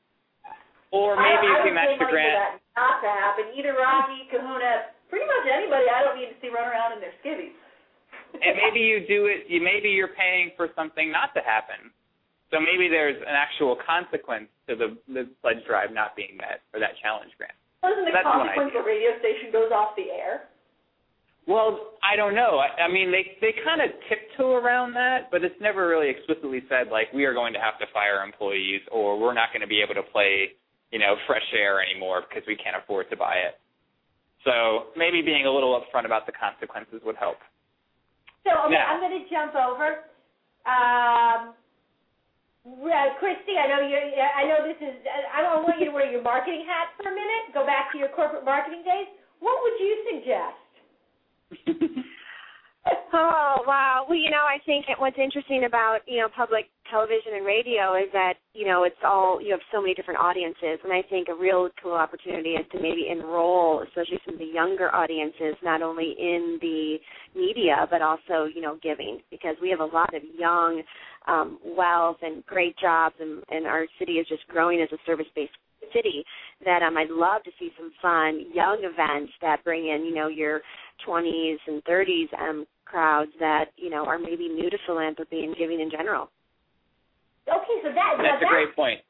Or 0.96 1.20
maybe 1.20 1.44
I, 1.44 1.61
if 1.61 1.62
you 1.68 1.74
match 1.76 1.92
the 2.00 2.09
grant. 2.09 2.32
For 2.32 2.40
that 2.40 2.52
not 2.72 2.96
to 3.04 3.11
happen. 3.12 3.44
Either 3.52 3.76
Rocky, 3.76 4.24
Kahuna, 4.32 4.96
pretty 5.12 5.28
much 5.28 5.44
anybody 5.44 5.85
I 5.92 6.00
don't 6.09 6.16
need 6.16 6.32
to 6.32 6.38
see 6.40 6.48
run 6.48 6.64
around 6.64 6.96
in 6.96 7.04
their 7.04 7.12
skivvies. 7.20 7.52
and 8.40 8.56
maybe 8.56 8.80
you 8.80 9.04
do 9.04 9.28
it. 9.28 9.44
You 9.48 9.61
maybe 9.61 9.92
you're 9.92 10.16
paying 10.16 10.56
for 10.56 10.72
something 10.72 11.12
not 11.12 11.37
to 11.37 11.44
happen. 11.44 11.92
So 12.50 12.62
maybe 12.62 12.88
there's 12.88 13.18
an 13.20 13.35
actual 13.37 13.76
consequence 13.85 14.48
to 14.68 14.76
the 14.76 14.96
the 15.12 15.28
pledge 15.42 15.61
drive 15.66 15.92
not 15.92 16.16
being 16.16 16.37
met 16.37 16.64
or 16.72 16.80
that 16.80 16.96
challenge 17.02 17.32
grant. 17.37 17.56
Wasn't 17.82 18.06
the 18.06 18.12
That's 18.14 18.24
consequence 18.26 18.72
the 18.72 18.85
radio 18.87 19.18
station 19.20 19.52
goes 19.52 19.70
off 19.70 19.94
the 19.96 20.09
air? 20.11 20.48
Well, 21.46 21.94
I 22.02 22.16
don't 22.18 22.35
know. 22.35 22.59
I, 22.59 22.87
I 22.87 22.88
mean, 22.90 23.11
they 23.14 23.38
they 23.40 23.54
kind 23.62 23.80
of 23.80 23.90
tiptoe 24.11 24.59
around 24.59 24.94
that, 24.94 25.30
but 25.30 25.44
it's 25.44 25.59
never 25.61 25.87
really 25.88 26.11
explicitly 26.11 26.62
said 26.68 26.90
like 26.90 27.12
we 27.14 27.24
are 27.24 27.35
going 27.35 27.52
to 27.54 27.62
have 27.62 27.78
to 27.78 27.87
fire 27.94 28.22
employees 28.22 28.82
or 28.90 29.18
we're 29.18 29.35
not 29.35 29.50
going 29.54 29.62
to 29.62 29.70
be 29.70 29.80
able 29.80 29.94
to 29.94 30.02
play, 30.11 30.59
you 30.92 30.99
know, 30.99 31.16
fresh 31.27 31.46
air 31.57 31.81
anymore 31.83 32.22
because 32.29 32.46
we 32.46 32.57
can't 32.57 32.77
afford 32.77 33.11
to 33.11 33.16
buy 33.16 33.35
it. 33.42 33.59
So 34.44 34.94
maybe 34.96 35.22
being 35.22 35.46
a 35.46 35.51
little 35.51 35.75
upfront 35.75 36.07
about 36.07 36.27
the 36.27 36.33
consequences 36.33 37.03
would 37.05 37.16
help. 37.16 37.38
So 38.44 38.55
okay, 38.66 38.75
Now- 38.75 38.94
I'm 38.94 39.01
going 39.01 39.18
to 39.18 39.27
jump 39.29 39.55
over. 39.55 40.07
Um, 40.66 41.55
uh, 42.66 43.14
Christy, 43.18 43.55
I 43.59 43.66
know 43.70 43.87
you. 43.87 43.94
I 43.94 44.42
know 44.46 44.66
this 44.66 44.79
is. 44.83 44.94
I 45.07 45.42
don't 45.42 45.62
want 45.62 45.79
you 45.79 45.87
to 45.87 45.92
wear 45.92 46.11
your 46.11 46.22
marketing 46.22 46.66
hat 46.66 46.90
for 46.99 47.11
a 47.11 47.14
minute. 47.14 47.55
Go 47.55 47.64
back 47.64 47.92
to 47.92 47.99
your 47.99 48.09
corporate 48.09 48.44
marketing 48.44 48.83
days. 48.83 49.07
What 49.38 49.62
would 49.62 49.79
you 49.79 49.94
suggest? 50.11 50.59
Oh 52.87 53.64
wow! 53.66 54.05
Well, 54.09 54.18
you 54.18 54.31
know, 54.31 54.44
I 54.46 54.59
think 54.64 54.87
what's 54.99 55.16
interesting 55.18 55.64
about 55.64 56.01
you 56.07 56.20
know 56.20 56.29
public 56.37 56.66
television 56.90 57.35
and 57.35 57.44
radio 57.44 57.94
is 57.96 58.11
that 58.12 58.35
you 58.55 58.66
know 58.66 58.85
it's 58.85 59.01
all 59.05 59.40
you 59.42 59.51
have 59.51 59.61
so 59.72 59.81
many 59.81 59.94
different 59.94 60.20
audiences, 60.20 60.79
and 60.85 60.92
I 60.92 61.03
think 61.09 61.29
a 61.29 61.35
real 61.35 61.68
cool 61.83 61.94
opportunity 61.94 62.51
is 62.51 62.66
to 62.72 62.81
maybe 62.81 63.09
enroll, 63.11 63.83
especially 63.83 64.20
some 64.25 64.35
of 64.35 64.40
the 64.40 64.53
younger 64.53 64.94
audiences, 64.94 65.57
not 65.64 65.83
only 65.83 66.14
in 66.18 66.59
the 66.61 66.96
media 67.35 67.87
but 67.90 68.03
also 68.03 68.44
you 68.53 68.61
know 68.61 68.79
giving, 68.83 69.20
because 69.31 69.57
we 69.61 69.70
have 69.70 69.81
a 69.81 69.85
lot 69.85 70.14
of 70.14 70.22
young 70.38 70.83
um, 71.27 71.59
wealth 71.64 72.18
and 72.22 72.46
great 72.46 72.77
jobs, 72.79 73.16
and, 73.18 73.42
and 73.51 73.66
our 73.66 73.87
city 73.99 74.12
is 74.14 74.29
just 74.29 74.46
growing 74.49 74.81
as 74.81 74.88
a 74.92 74.99
service-based 75.07 75.53
city. 75.92 76.25
That 76.64 76.83
um, 76.83 76.96
I'd 76.96 77.11
love 77.11 77.42
to 77.44 77.51
see 77.59 77.70
some 77.77 77.90
fun 78.01 78.46
young 78.55 78.79
events 78.83 79.33
that 79.42 79.64
bring 79.64 79.88
in 79.88 80.05
you 80.05 80.14
know 80.14 80.29
your 80.29 80.61
20s 81.07 81.57
and 81.66 81.83
30s 81.85 82.33
um, 82.40 82.66
crowds 82.87 83.31
that 83.40 83.66
you 83.77 83.90
know 83.90 84.07
are 84.07 84.18
maybe 84.18 84.49
new 84.49 84.70
to 84.70 84.79
philanthropy 84.87 85.44
and 85.44 85.55
giving 85.57 85.81
in 85.81 85.90
general. 85.90 86.31
Okay, 87.49 87.79
so 87.83 87.90
that 87.92 88.16
now 88.18 88.25
That's 88.25 88.42
a 88.42 88.49
great 88.49 88.75
point. 88.75 89.01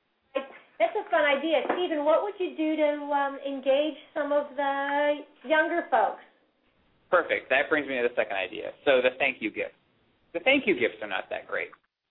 That's 0.78 0.92
a 0.92 1.08
fun 1.08 1.24
idea, 1.24 1.64
Stephen. 1.72 2.04
What 2.04 2.22
would 2.22 2.34
you 2.38 2.52
do 2.56 2.76
to 2.76 2.88
um, 3.08 3.38
engage 3.46 3.96
some 4.12 4.30
of 4.30 4.44
the 4.56 5.24
younger 5.48 5.84
folks? 5.90 6.20
Perfect. 7.10 7.48
That 7.48 7.70
brings 7.70 7.88
me 7.88 7.96
to 7.96 8.02
the 8.02 8.14
second 8.14 8.36
idea. 8.36 8.76
So 8.84 9.00
the 9.00 9.16
thank 9.18 9.38
you 9.40 9.50
gifts. 9.50 9.78
The 10.34 10.40
thank 10.40 10.66
you 10.66 10.74
gifts 10.74 11.00
are 11.00 11.08
not 11.08 11.30
that 11.30 11.48
great. 11.48 11.68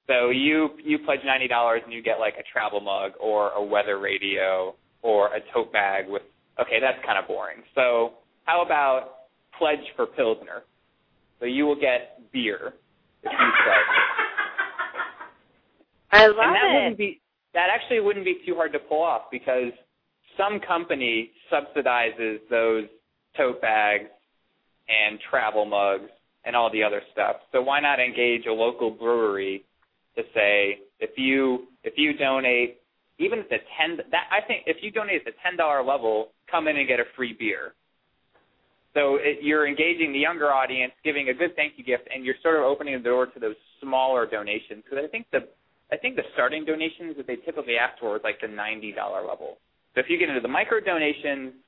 So 0.07 0.29
you 0.29 0.69
you 0.83 0.97
pledge 0.99 1.19
ninety 1.25 1.47
dollars 1.47 1.81
and 1.83 1.93
you 1.93 2.01
get 2.01 2.19
like 2.19 2.35
a 2.39 2.45
travel 2.51 2.79
mug 2.79 3.11
or 3.19 3.51
a 3.51 3.63
weather 3.63 3.99
radio 3.99 4.73
or 5.03 5.27
a 5.35 5.39
tote 5.53 5.71
bag 5.71 6.05
with 6.07 6.23
okay, 6.59 6.79
that's 6.81 6.97
kind 7.05 7.19
of 7.19 7.27
boring. 7.27 7.61
So 7.75 8.13
how 8.45 8.63
about 8.65 9.29
pledge 9.59 9.85
for 9.95 10.07
Pilsner? 10.07 10.63
So 11.39 11.45
you 11.45 11.65
will 11.65 11.79
get 11.79 12.31
beer 12.31 12.73
if 13.23 13.31
you 13.31 13.37
pledge. 13.63 14.15
I 16.11 16.27
love 16.27 16.35
and 16.39 16.55
that 16.55 16.65
it. 16.71 16.73
wouldn't 16.73 16.97
be 16.97 17.21
that 17.53 17.67
actually 17.73 17.99
wouldn't 18.01 18.25
be 18.25 18.41
too 18.45 18.55
hard 18.55 18.73
to 18.73 18.79
pull 18.79 19.01
off 19.01 19.23
because 19.31 19.71
some 20.37 20.59
company 20.59 21.31
subsidizes 21.51 22.39
those 22.49 22.85
tote 23.37 23.61
bags 23.61 24.09
and 24.87 25.19
travel 25.29 25.65
mugs 25.65 26.09
and 26.43 26.55
all 26.55 26.71
the 26.71 26.83
other 26.83 27.01
stuff. 27.11 27.37
So 27.51 27.61
why 27.61 27.79
not 27.79 27.99
engage 27.99 28.45
a 28.45 28.53
local 28.53 28.91
brewery 28.91 29.63
to 30.15 30.23
say 30.33 30.79
if 30.99 31.11
you 31.17 31.67
if 31.83 31.93
you 31.97 32.17
donate 32.17 32.77
even 33.17 33.39
at 33.39 33.49
the 33.49 33.57
ten 33.79 33.97
that 34.11 34.27
I 34.31 34.45
think 34.45 34.63
if 34.65 34.77
you 34.81 34.91
donate 34.91 35.21
at 35.21 35.25
the 35.25 35.37
ten 35.43 35.57
dollar 35.57 35.83
level, 35.83 36.29
come 36.49 36.67
in 36.67 36.77
and 36.77 36.87
get 36.87 36.99
a 36.99 37.05
free 37.15 37.33
beer. 37.37 37.73
So 38.95 39.19
it, 39.19 39.43
you're 39.43 39.67
engaging 39.67 40.15
the 40.15 40.23
younger 40.23 40.47
audience, 40.55 40.95
giving 41.03 41.27
a 41.27 41.35
good 41.35 41.51
thank 41.59 41.75
you 41.75 41.83
gift, 41.83 42.07
and 42.07 42.23
you're 42.23 42.39
sort 42.41 42.55
of 42.55 42.63
opening 42.63 42.95
the 42.95 43.03
door 43.03 43.27
to 43.27 43.39
those 43.39 43.59
smaller 43.83 44.25
donations. 44.25 44.87
Because 44.87 45.03
I 45.03 45.11
think 45.11 45.27
the 45.35 45.51
I 45.91 45.99
think 45.99 46.15
the 46.15 46.23
starting 46.33 46.63
donations 46.63 47.19
that 47.19 47.27
they 47.27 47.35
typically 47.43 47.75
ask 47.75 47.99
for 47.99 48.15
is 48.15 48.23
like 48.23 48.39
the 48.39 48.47
ninety 48.47 48.95
dollar 48.95 49.21
level. 49.27 49.59
So 49.93 49.99
if 49.99 50.07
you 50.07 50.15
get 50.17 50.31
into 50.31 50.41
the 50.41 50.49
micro 50.49 50.79
donations, 50.79 51.59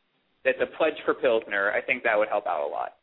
that's 0.48 0.58
a 0.64 0.72
pledge 0.80 0.96
for 1.04 1.14
Pilsner. 1.14 1.76
I 1.76 1.84
think 1.84 2.08
that 2.08 2.16
would 2.16 2.32
help 2.32 2.48
out 2.48 2.64
a 2.64 2.72
lot. 2.72 2.96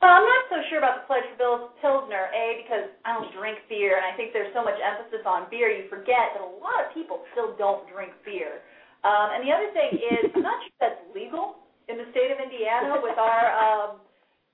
Well, 0.00 0.12
I'm 0.12 0.24
not 0.24 0.44
so 0.48 0.56
sure 0.72 0.80
about 0.80 1.04
the 1.04 1.06
pledge 1.08 1.28
for 1.36 1.72
Pilsner, 1.84 2.32
A, 2.32 2.64
because 2.64 2.88
I 3.04 3.12
don't 3.12 3.28
drink 3.36 3.60
beer, 3.68 4.00
and 4.00 4.04
I 4.08 4.16
think 4.16 4.32
there's 4.32 4.48
so 4.56 4.64
much 4.64 4.80
emphasis 4.80 5.20
on 5.28 5.44
beer, 5.52 5.68
you 5.68 5.92
forget 5.92 6.32
that 6.32 6.40
a 6.40 6.52
lot 6.56 6.88
of 6.88 6.96
people 6.96 7.20
still 7.36 7.52
don't 7.60 7.84
drink 7.92 8.16
beer. 8.24 8.64
Um, 9.04 9.36
and 9.36 9.44
the 9.44 9.52
other 9.52 9.68
thing 9.76 10.00
is, 10.00 10.32
I'm 10.32 10.40
not 10.40 10.56
sure 10.64 10.76
that's 10.80 11.04
legal 11.12 11.60
in 11.90 11.98
the 11.98 12.08
state 12.14 12.30
of 12.30 12.38
Indiana 12.38 13.02
with 13.02 13.18
our 13.18 13.44
um, 13.66 13.90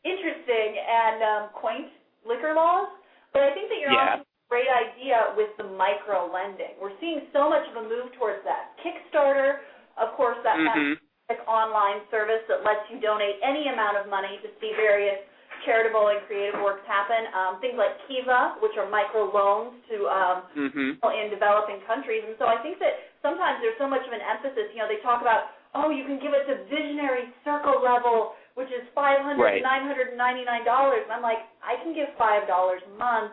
interesting 0.02 0.70
and 0.80 1.18
um, 1.22 1.42
quaint 1.52 1.92
liquor 2.24 2.56
laws, 2.56 2.88
but 3.36 3.42
I 3.44 3.52
think 3.52 3.68
that 3.70 3.78
you're 3.78 3.92
Yeah. 3.92 4.24
on 4.24 4.24
a 4.24 4.48
great 4.48 4.70
idea 4.70 5.34
with 5.36 5.50
the 5.58 5.66
micro 5.76 6.30
lending. 6.32 6.78
We're 6.80 6.96
seeing 6.98 7.28
so 7.34 7.50
much 7.50 7.66
of 7.68 7.76
a 7.82 7.84
move 7.86 8.12
towards 8.18 8.42
that. 8.46 8.74
Kickstarter, 8.82 9.60
of 10.00 10.14
course, 10.16 10.38
that 10.42 10.56
hmm 10.56 10.94
like 11.26 11.42
online 11.50 12.06
service 12.06 12.38
that 12.46 12.62
lets 12.62 12.86
you 12.86 13.02
donate 13.02 13.34
any 13.42 13.66
amount 13.66 13.98
of 13.98 14.06
money 14.06 14.38
to 14.46 14.48
see 14.62 14.70
various 14.78 15.18
charitable 15.66 16.06
and 16.14 16.22
creative 16.30 16.54
works 16.62 16.86
happen. 16.86 17.26
Um, 17.34 17.58
things 17.58 17.74
like 17.74 17.98
Kiva, 18.06 18.62
which 18.62 18.78
are 18.78 18.86
micro 18.86 19.26
loans 19.34 19.74
to 19.90 20.06
um, 20.06 20.36
hmm 20.54 20.94
people 20.94 21.10
in 21.10 21.26
developing 21.26 21.82
countries. 21.82 22.22
And 22.22 22.38
so 22.38 22.46
I 22.46 22.62
think 22.62 22.78
that 22.78 22.94
sometimes 23.26 23.58
there's 23.58 23.74
so 23.74 23.90
much 23.90 24.06
of 24.06 24.14
an 24.14 24.22
emphasis. 24.22 24.70
You 24.70 24.78
know, 24.78 24.86
they 24.86 25.02
talk 25.02 25.18
about, 25.18 25.50
oh, 25.76 25.90
you 25.92 26.04
can 26.08 26.18
give 26.18 26.32
it 26.32 26.48
to 26.48 26.64
visionary 26.72 27.28
circle 27.44 27.80
level, 27.84 28.32
which 28.56 28.68
is 28.72 28.82
five 28.94 29.20
hundred, 29.20 29.60
Right. 29.60 29.62
nine 29.62 29.84
hundred 29.84 30.08
and 30.08 30.18
ninety 30.18 30.44
nine 30.44 30.64
dollars. 30.64 31.04
And 31.04 31.12
I'm 31.12 31.22
like, 31.22 31.44
I 31.62 31.76
can 31.84 31.92
give 31.92 32.08
five 32.16 32.48
dollars 32.48 32.80
a 32.88 32.94
month. 32.96 33.32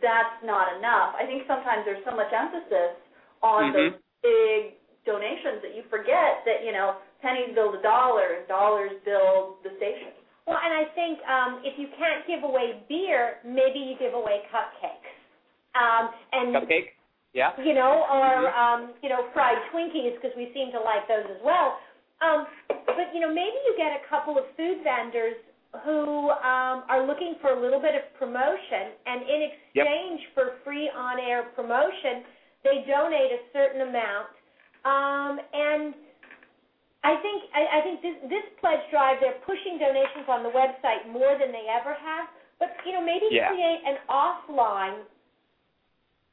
That's 0.00 0.40
not 0.42 0.72
enough. 0.80 1.14
I 1.20 1.26
think 1.28 1.44
sometimes 1.46 1.84
there's 1.84 2.02
so 2.04 2.16
much 2.16 2.32
emphasis 2.32 2.96
on 3.42 3.72
Mhm. 3.72 3.74
those 3.76 3.94
big 4.22 4.74
donations 5.04 5.60
that 5.60 5.74
you 5.74 5.82
forget 5.90 6.44
that 6.46 6.64
you 6.64 6.72
know 6.72 6.96
pennies 7.20 7.54
build 7.54 7.74
a 7.74 7.82
dollar 7.82 8.38
and 8.40 8.48
dollars 8.48 8.92
build 9.04 9.62
the 9.62 9.70
station. 9.76 10.12
Well, 10.46 10.58
and 10.58 10.72
I 10.74 10.84
think 10.96 11.20
um, 11.28 11.60
if 11.62 11.78
you 11.78 11.86
can't 11.98 12.26
give 12.26 12.42
away 12.42 12.82
beer, 12.88 13.38
maybe 13.44 13.78
you 13.78 13.94
give 13.98 14.14
away 14.14 14.42
cupcakes. 14.50 15.12
Um, 15.74 16.10
and 16.32 16.54
Cupcake. 16.56 16.92
Yeah. 17.32 17.52
you 17.64 17.72
know, 17.72 18.04
or 18.12 18.52
Mhm. 18.52 18.56
um, 18.58 18.94
you 19.02 19.08
know, 19.08 19.24
fried 19.32 19.56
Twinkies 19.72 20.14
because 20.20 20.36
we 20.36 20.52
seem 20.52 20.70
to 20.72 20.80
like 20.80 21.08
those 21.08 21.24
as 21.30 21.40
well. 21.42 21.80
Um, 22.20 22.46
but 22.68 23.14
you 23.14 23.20
know, 23.20 23.30
maybe 23.32 23.56
you 23.66 23.74
get 23.76 23.96
a 24.00 24.04
couple 24.06 24.38
of 24.38 24.44
food 24.56 24.82
vendors 24.84 25.36
who 25.84 26.28
um, 26.30 26.84
are 26.88 27.00
looking 27.00 27.34
for 27.40 27.50
a 27.50 27.56
little 27.56 27.80
bit 27.80 27.94
of 27.94 28.02
promotion, 28.18 28.92
and 29.06 29.22
in 29.22 29.40
Yep. 29.72 29.86
exchange 29.86 30.28
for 30.34 30.52
free 30.64 30.90
on-air 30.90 31.44
promotion, 31.56 32.22
they 32.62 32.84
donate 32.84 33.32
a 33.32 33.40
certain 33.52 33.80
amount. 33.80 34.28
Um, 34.84 35.40
and 35.54 35.94
I 37.02 37.16
think 37.16 37.44
I, 37.54 37.78
I 37.78 37.80
think 37.80 38.02
this 38.02 38.16
this 38.28 38.44
pledge 38.60 38.84
drive, 38.90 39.18
they're 39.20 39.40
pushing 39.46 39.78
donations 39.78 40.28
on 40.28 40.42
the 40.42 40.50
website 40.50 41.08
more 41.08 41.34
than 41.38 41.50
they 41.50 41.66
ever 41.68 41.94
have. 41.94 42.28
But 42.58 42.76
you 42.84 42.92
know, 42.92 43.00
maybe 43.00 43.26
Yeah. 43.30 43.48
create 43.48 43.80
an 43.86 43.98
offline 44.08 45.00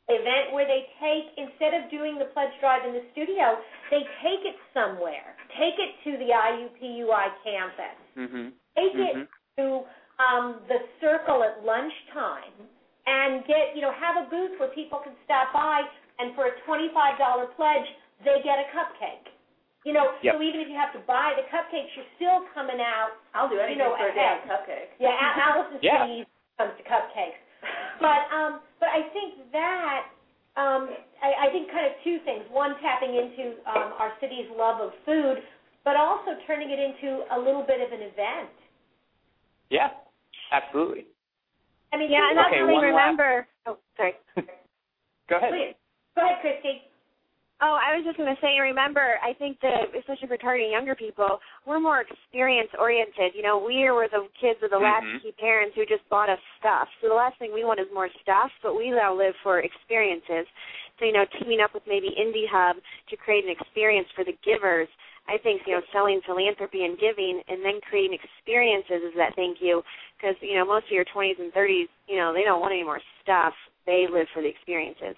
event 0.10 0.52
where 0.54 0.66
they 0.66 0.90
take 1.00 1.30
instead 1.38 1.74
of 1.78 1.90
doing 1.90 2.18
the 2.18 2.26
pledge 2.34 2.52
drive 2.60 2.86
in 2.86 2.94
the 2.94 3.06
studio, 3.14 3.58
they 3.94 4.02
take 4.26 4.42
it 4.46 4.58
somewhere. 4.74 5.38
Take 5.58 5.78
it 5.78 5.92
to 6.06 6.12
the 6.18 6.30
IUPUI 6.34 7.26
campus. 7.46 7.98
hmm 8.16 8.50
Take 8.76 8.94
Mhm. 8.96 9.24
it 9.24 9.30
to 9.58 9.86
um, 10.20 10.62
the 10.68 10.80
circle 11.00 11.44
at 11.44 11.64
lunchtime 11.64 12.54
and 13.08 13.46
get 13.46 13.76
you 13.76 13.82
know 13.82 13.92
have 13.92 14.18
a 14.18 14.26
booth 14.30 14.60
where 14.60 14.70
people 14.70 15.00
can 15.00 15.16
stop 15.26 15.54
by 15.54 15.84
and 16.20 16.36
for 16.36 16.46
a 16.48 16.54
twenty 16.66 16.90
five 16.94 17.18
dollar 17.18 17.48
pledge 17.56 17.88
they 18.26 18.42
get 18.44 18.60
a 18.60 18.68
cupcake. 18.76 19.32
You 19.86 19.94
know, 19.94 20.12
Yep. 20.22 20.36
so 20.36 20.42
even 20.44 20.60
if 20.60 20.68
you 20.68 20.76
have 20.76 20.92
to 20.92 21.00
buy 21.08 21.34
the 21.40 21.44
cupcakes, 21.48 21.96
you're 21.96 22.06
still 22.20 22.44
coming 22.54 22.82
out. 22.82 23.12
I'll 23.34 23.48
do 23.48 23.58
anything 23.60 23.78
know, 23.80 23.96
for 23.96 24.08
a 24.08 24.10
ahead. 24.12 24.42
damn 24.44 24.50
cupcake. 24.50 24.90
Yeah, 25.00 25.16
Al- 25.16 25.40
Allison's 25.64 25.82
Yeah. 25.82 25.98
pretty 26.04 26.14
easy 26.14 26.28
when 26.58 26.68
it 26.68 26.76
comes 26.76 26.78
to 26.78 26.84
cupcakes. 26.84 27.40
But 28.00 28.32
um, 28.32 28.62
but 28.80 28.88
I 28.90 29.12
think 29.12 29.52
that 29.52 30.08
um, 30.56 30.88
I, 31.22 31.48
I 31.48 31.52
think 31.52 31.68
kind 31.72 31.86
of 31.86 31.92
two 32.04 32.20
things. 32.24 32.44
One, 32.50 32.80
tapping 32.82 33.12
into 33.12 33.60
um, 33.68 33.92
our 34.00 34.14
city's 34.22 34.48
love 34.56 34.80
of 34.80 34.92
food, 35.06 35.44
but 35.84 35.96
also 36.00 36.40
turning 36.48 36.72
it 36.72 36.80
into 36.80 37.24
a 37.36 37.38
little 37.38 37.64
bit 37.68 37.82
of 37.84 37.92
an 37.92 38.00
event. 38.08 38.56
Yeah. 39.70 39.90
Absolutely. 40.52 41.06
I 41.94 41.98
mean, 41.98 42.10
Yeah, 42.10 42.24
think 42.32 42.32
and 42.32 42.40
about 42.40 42.44
that's 42.44 42.54
Okay, 42.56 42.60
something 42.62 42.76
one 42.76 42.94
last- 42.96 43.20
remember. 43.20 43.48
Oh, 43.68 43.78
sorry. 43.98 44.14
Go 45.30 45.38
ahead. 45.38 45.52
Please. 45.52 45.76
Go 46.16 46.22
ahead, 46.24 46.38
Christy. 46.42 46.82
Oh, 47.60 47.76
I 47.76 47.92
was 48.00 48.08
just 48.08 48.16
going 48.16 48.32
to 48.32 48.40
say, 48.40 48.56
remember, 48.56 49.20
I 49.20 49.36
think 49.36 49.60
that, 49.60 49.92
especially 49.92 50.32
for 50.32 50.40
targeting 50.40 50.72
younger 50.72 50.96
people, 50.96 51.44
we're 51.68 51.84
more 51.84 52.00
experience 52.00 52.72
oriented. 52.80 53.36
You 53.36 53.44
know, 53.44 53.60
we 53.60 53.84
were 53.92 54.08
the 54.08 54.32
kids 54.40 54.64
with 54.64 54.72
the 54.72 54.80
Mhm. 54.80 54.88
latchkey 54.88 55.34
parents 55.34 55.76
who 55.76 55.86
just 55.86 56.08
bought 56.08 56.30
us 56.30 56.40
stuff. 56.58 56.88
So 57.02 57.10
the 57.10 57.20
last 57.20 57.38
thing 57.38 57.52
we 57.52 57.66
want 57.66 57.82
is 57.84 57.92
more 57.92 58.08
stuff, 58.24 58.50
but 58.64 58.76
we 58.80 58.92
now 58.92 59.14
live 59.14 59.36
for 59.44 59.60
experiences. 59.60 60.48
So, 61.00 61.06
you 61.06 61.12
know, 61.12 61.26
teaming 61.26 61.60
up 61.60 61.74
with 61.74 61.86
maybe 61.86 62.16
IndyHub 62.16 62.80
to 63.10 63.18
create 63.18 63.44
an 63.44 63.52
experience 63.52 64.08
for 64.16 64.24
the 64.24 64.38
givers. 64.42 64.88
I 65.28 65.38
think, 65.38 65.68
you 65.68 65.74
know, 65.76 65.82
selling 65.92 66.22
philanthropy 66.22 66.86
and 66.86 66.98
giving 66.98 67.44
and 67.50 67.64
then 67.64 67.82
creating 67.82 68.14
experiences 68.14 69.04
is 69.04 69.14
that 69.16 69.36
thank 69.36 69.62
you. 69.62 69.84
Because, 70.16 70.42
you 70.42 70.56
know, 70.56 70.66
most 70.66 70.86
of 70.86 70.92
your 70.92 71.06
20s 71.06 71.40
and 71.40 71.52
30s, 71.52 71.90
you 72.08 72.16
know, 72.16 72.32
they 72.34 72.44
don't 72.44 72.62
want 72.62 72.72
any 72.72 72.84
more 72.84 73.02
stuff. 73.22 73.54
They 73.86 74.08
live 74.08 74.28
for 74.34 74.42
the 74.42 74.48
experiences. 74.48 75.18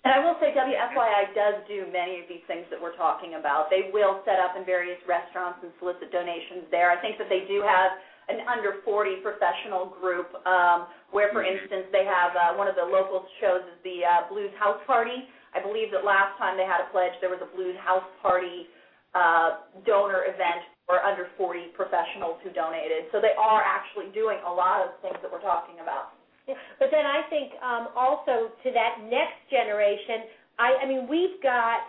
And 0.00 0.16
I 0.16 0.20
will 0.24 0.40
say 0.40 0.56
WFYI 0.56 1.36
does 1.36 1.60
do 1.68 1.84
many 1.92 2.24
of 2.24 2.26
these 2.26 2.40
things 2.48 2.64
that 2.72 2.80
we're 2.80 2.96
talking 2.96 3.36
about. 3.36 3.68
They 3.68 3.92
will 3.92 4.24
set 4.24 4.40
up 4.40 4.56
in 4.56 4.64
various 4.64 4.96
restaurants 5.04 5.60
and 5.60 5.68
solicit 5.76 6.08
donations 6.08 6.64
there. 6.72 6.88
I 6.88 6.96
think 7.04 7.20
that 7.20 7.28
they 7.28 7.44
do 7.44 7.60
have 7.60 7.92
an 8.32 8.40
under 8.48 8.80
40 8.80 9.20
professional 9.20 9.92
group 10.00 10.32
um, 10.48 10.88
where, 11.12 11.28
for 11.36 11.44
instance, 11.44 11.92
they 11.92 12.08
have 12.08 12.32
uh, 12.32 12.56
one 12.56 12.64
of 12.64 12.80
the 12.80 12.86
local 12.86 13.28
shows 13.44 13.60
is 13.68 13.76
the 13.84 14.00
uh, 14.00 14.24
Blues 14.32 14.54
House 14.56 14.80
Party. 14.88 15.28
I 15.52 15.60
believe 15.60 15.92
that 15.92 16.00
last 16.00 16.32
time 16.40 16.56
they 16.56 16.64
had 16.64 16.80
a 16.80 16.88
pledge, 16.94 17.12
there 17.20 17.28
was 17.28 17.44
a 17.44 17.50
Blues 17.52 17.76
House 17.84 18.06
Party 18.24 18.72
uh, 19.12 19.68
donor 19.84 20.24
event 20.32 20.64
for 20.88 21.02
under 21.04 21.28
40 21.36 21.76
professionals 21.76 22.40
who 22.40 22.48
donated. 22.56 23.12
So 23.12 23.20
they 23.20 23.36
are 23.36 23.60
actually 23.60 24.08
doing 24.16 24.40
a 24.46 24.52
lot 24.52 24.80
of 24.80 24.96
things 25.04 25.20
that 25.20 25.28
we're 25.28 25.44
talking 25.44 25.82
about. 25.82 26.16
But 26.46 26.88
then 26.90 27.06
I 27.06 27.22
think 27.30 27.52
um, 27.62 27.88
also 27.96 28.50
to 28.62 28.68
that 28.72 29.04
next 29.08 29.38
generation, 29.50 30.26
I, 30.58 30.82
I 30.82 30.86
mean, 30.86 31.08
we've 31.08 31.40
got 31.42 31.80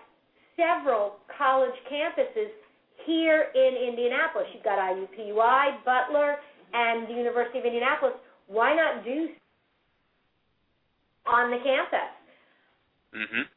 several 0.55 1.17
college 1.37 1.75
campuses 1.91 2.51
here 3.05 3.47
in 3.55 3.89
Indianapolis. 3.89 4.47
You've 4.53 4.63
got 4.63 4.77
IUPUI, 4.77 5.83
Butler, 5.83 6.37
and 6.73 7.07
the 7.07 7.13
University 7.13 7.59
of 7.59 7.65
Indianapolis. 7.65 8.13
Why 8.47 8.75
not 8.75 9.03
do 9.03 9.29
on 11.25 11.51
the 11.51 11.57
campus? 11.63 12.11
Mhm. 13.13 13.47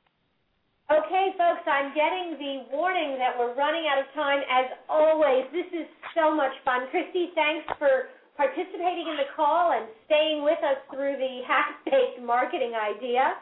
Okay, 0.90 1.32
folks, 1.38 1.64
I'm 1.66 1.94
getting 1.94 2.36
the 2.36 2.76
warning 2.76 3.16
that 3.18 3.38
we're 3.38 3.54
running 3.54 3.88
out 3.88 3.98
of 3.98 4.12
time. 4.12 4.42
As 4.50 4.66
always, 4.88 5.46
this 5.50 5.66
is 5.72 5.88
so 6.14 6.30
much 6.30 6.52
fun. 6.64 6.88
Christy, 6.90 7.32
thanks 7.34 7.64
for 7.78 8.08
participating 8.36 9.06
in 9.10 9.16
the 9.16 9.30
call 9.36 9.72
and 9.72 9.86
staying 10.06 10.42
with 10.42 10.58
us 10.58 10.78
through 10.90 11.16
the 11.16 11.42
half-baked 11.46 12.20
marketing 12.24 12.72
idea. 12.74 13.34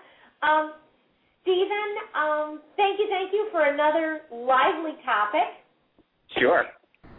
Um, 0.43 0.73
Stephen, 1.43 1.91
um, 2.15 2.61
thank 2.77 2.99
you, 2.99 3.09
thank 3.09 3.33
you 3.33 3.49
for 3.51 3.65
another 3.65 4.23
lively 4.31 4.93
topic. 5.05 5.59
Sure. 6.39 6.65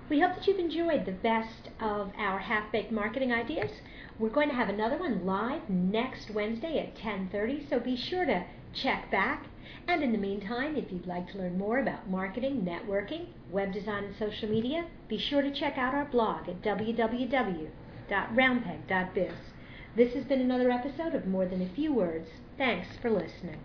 We 0.10 0.20
hope 0.20 0.36
that 0.36 0.48
you've 0.48 0.60
enjoyed 0.60 1.06
the 1.06 1.12
best 1.12 1.70
of 1.82 2.12
our 2.18 2.40
half-baked 2.40 2.92
marketing 2.92 3.32
ideas. 3.32 3.72
We're 4.20 4.30
going 4.30 4.50
to 4.50 4.56
have 4.56 4.70
another 4.70 4.98
one 4.98 5.26
live 5.26 5.70
next 5.70 6.30
Wednesday 6.30 6.80
at 6.80 6.96
10:30, 6.96 7.70
so 7.70 7.80
be 7.80 7.96
sure 7.96 8.26
to 8.26 8.46
check 8.74 9.12
back. 9.12 9.46
And 9.88 10.04
in 10.04 10.12
the 10.12 10.18
meantime, 10.18 10.76
if 10.76 10.92
you'd 10.92 11.08
like 11.08 11.32
to 11.32 11.38
learn 11.38 11.58
more 11.58 11.80
about 11.80 12.10
marketing, 12.10 12.62
networking, 12.62 13.28
web 13.52 13.74
design, 13.74 14.06
and 14.06 14.16
social 14.16 14.50
media, 14.50 14.86
be 15.08 15.18
sure 15.18 15.42
to 15.42 15.52
check 15.52 15.78
out 15.78 15.94
our 15.94 16.06
blog 16.06 16.48
at 16.48 16.62
www.roundpeg.biz. 16.62 19.34
This 19.96 20.14
has 20.14 20.26
been 20.26 20.42
another 20.42 20.72
episode 20.72 21.14
of 21.14 21.28
More 21.28 21.46
Than 21.46 21.62
a 21.62 21.70
Few 21.70 21.94
Words. 21.94 22.30
Thanks 22.58 22.88
for 23.02 23.10
listening. 23.10 23.60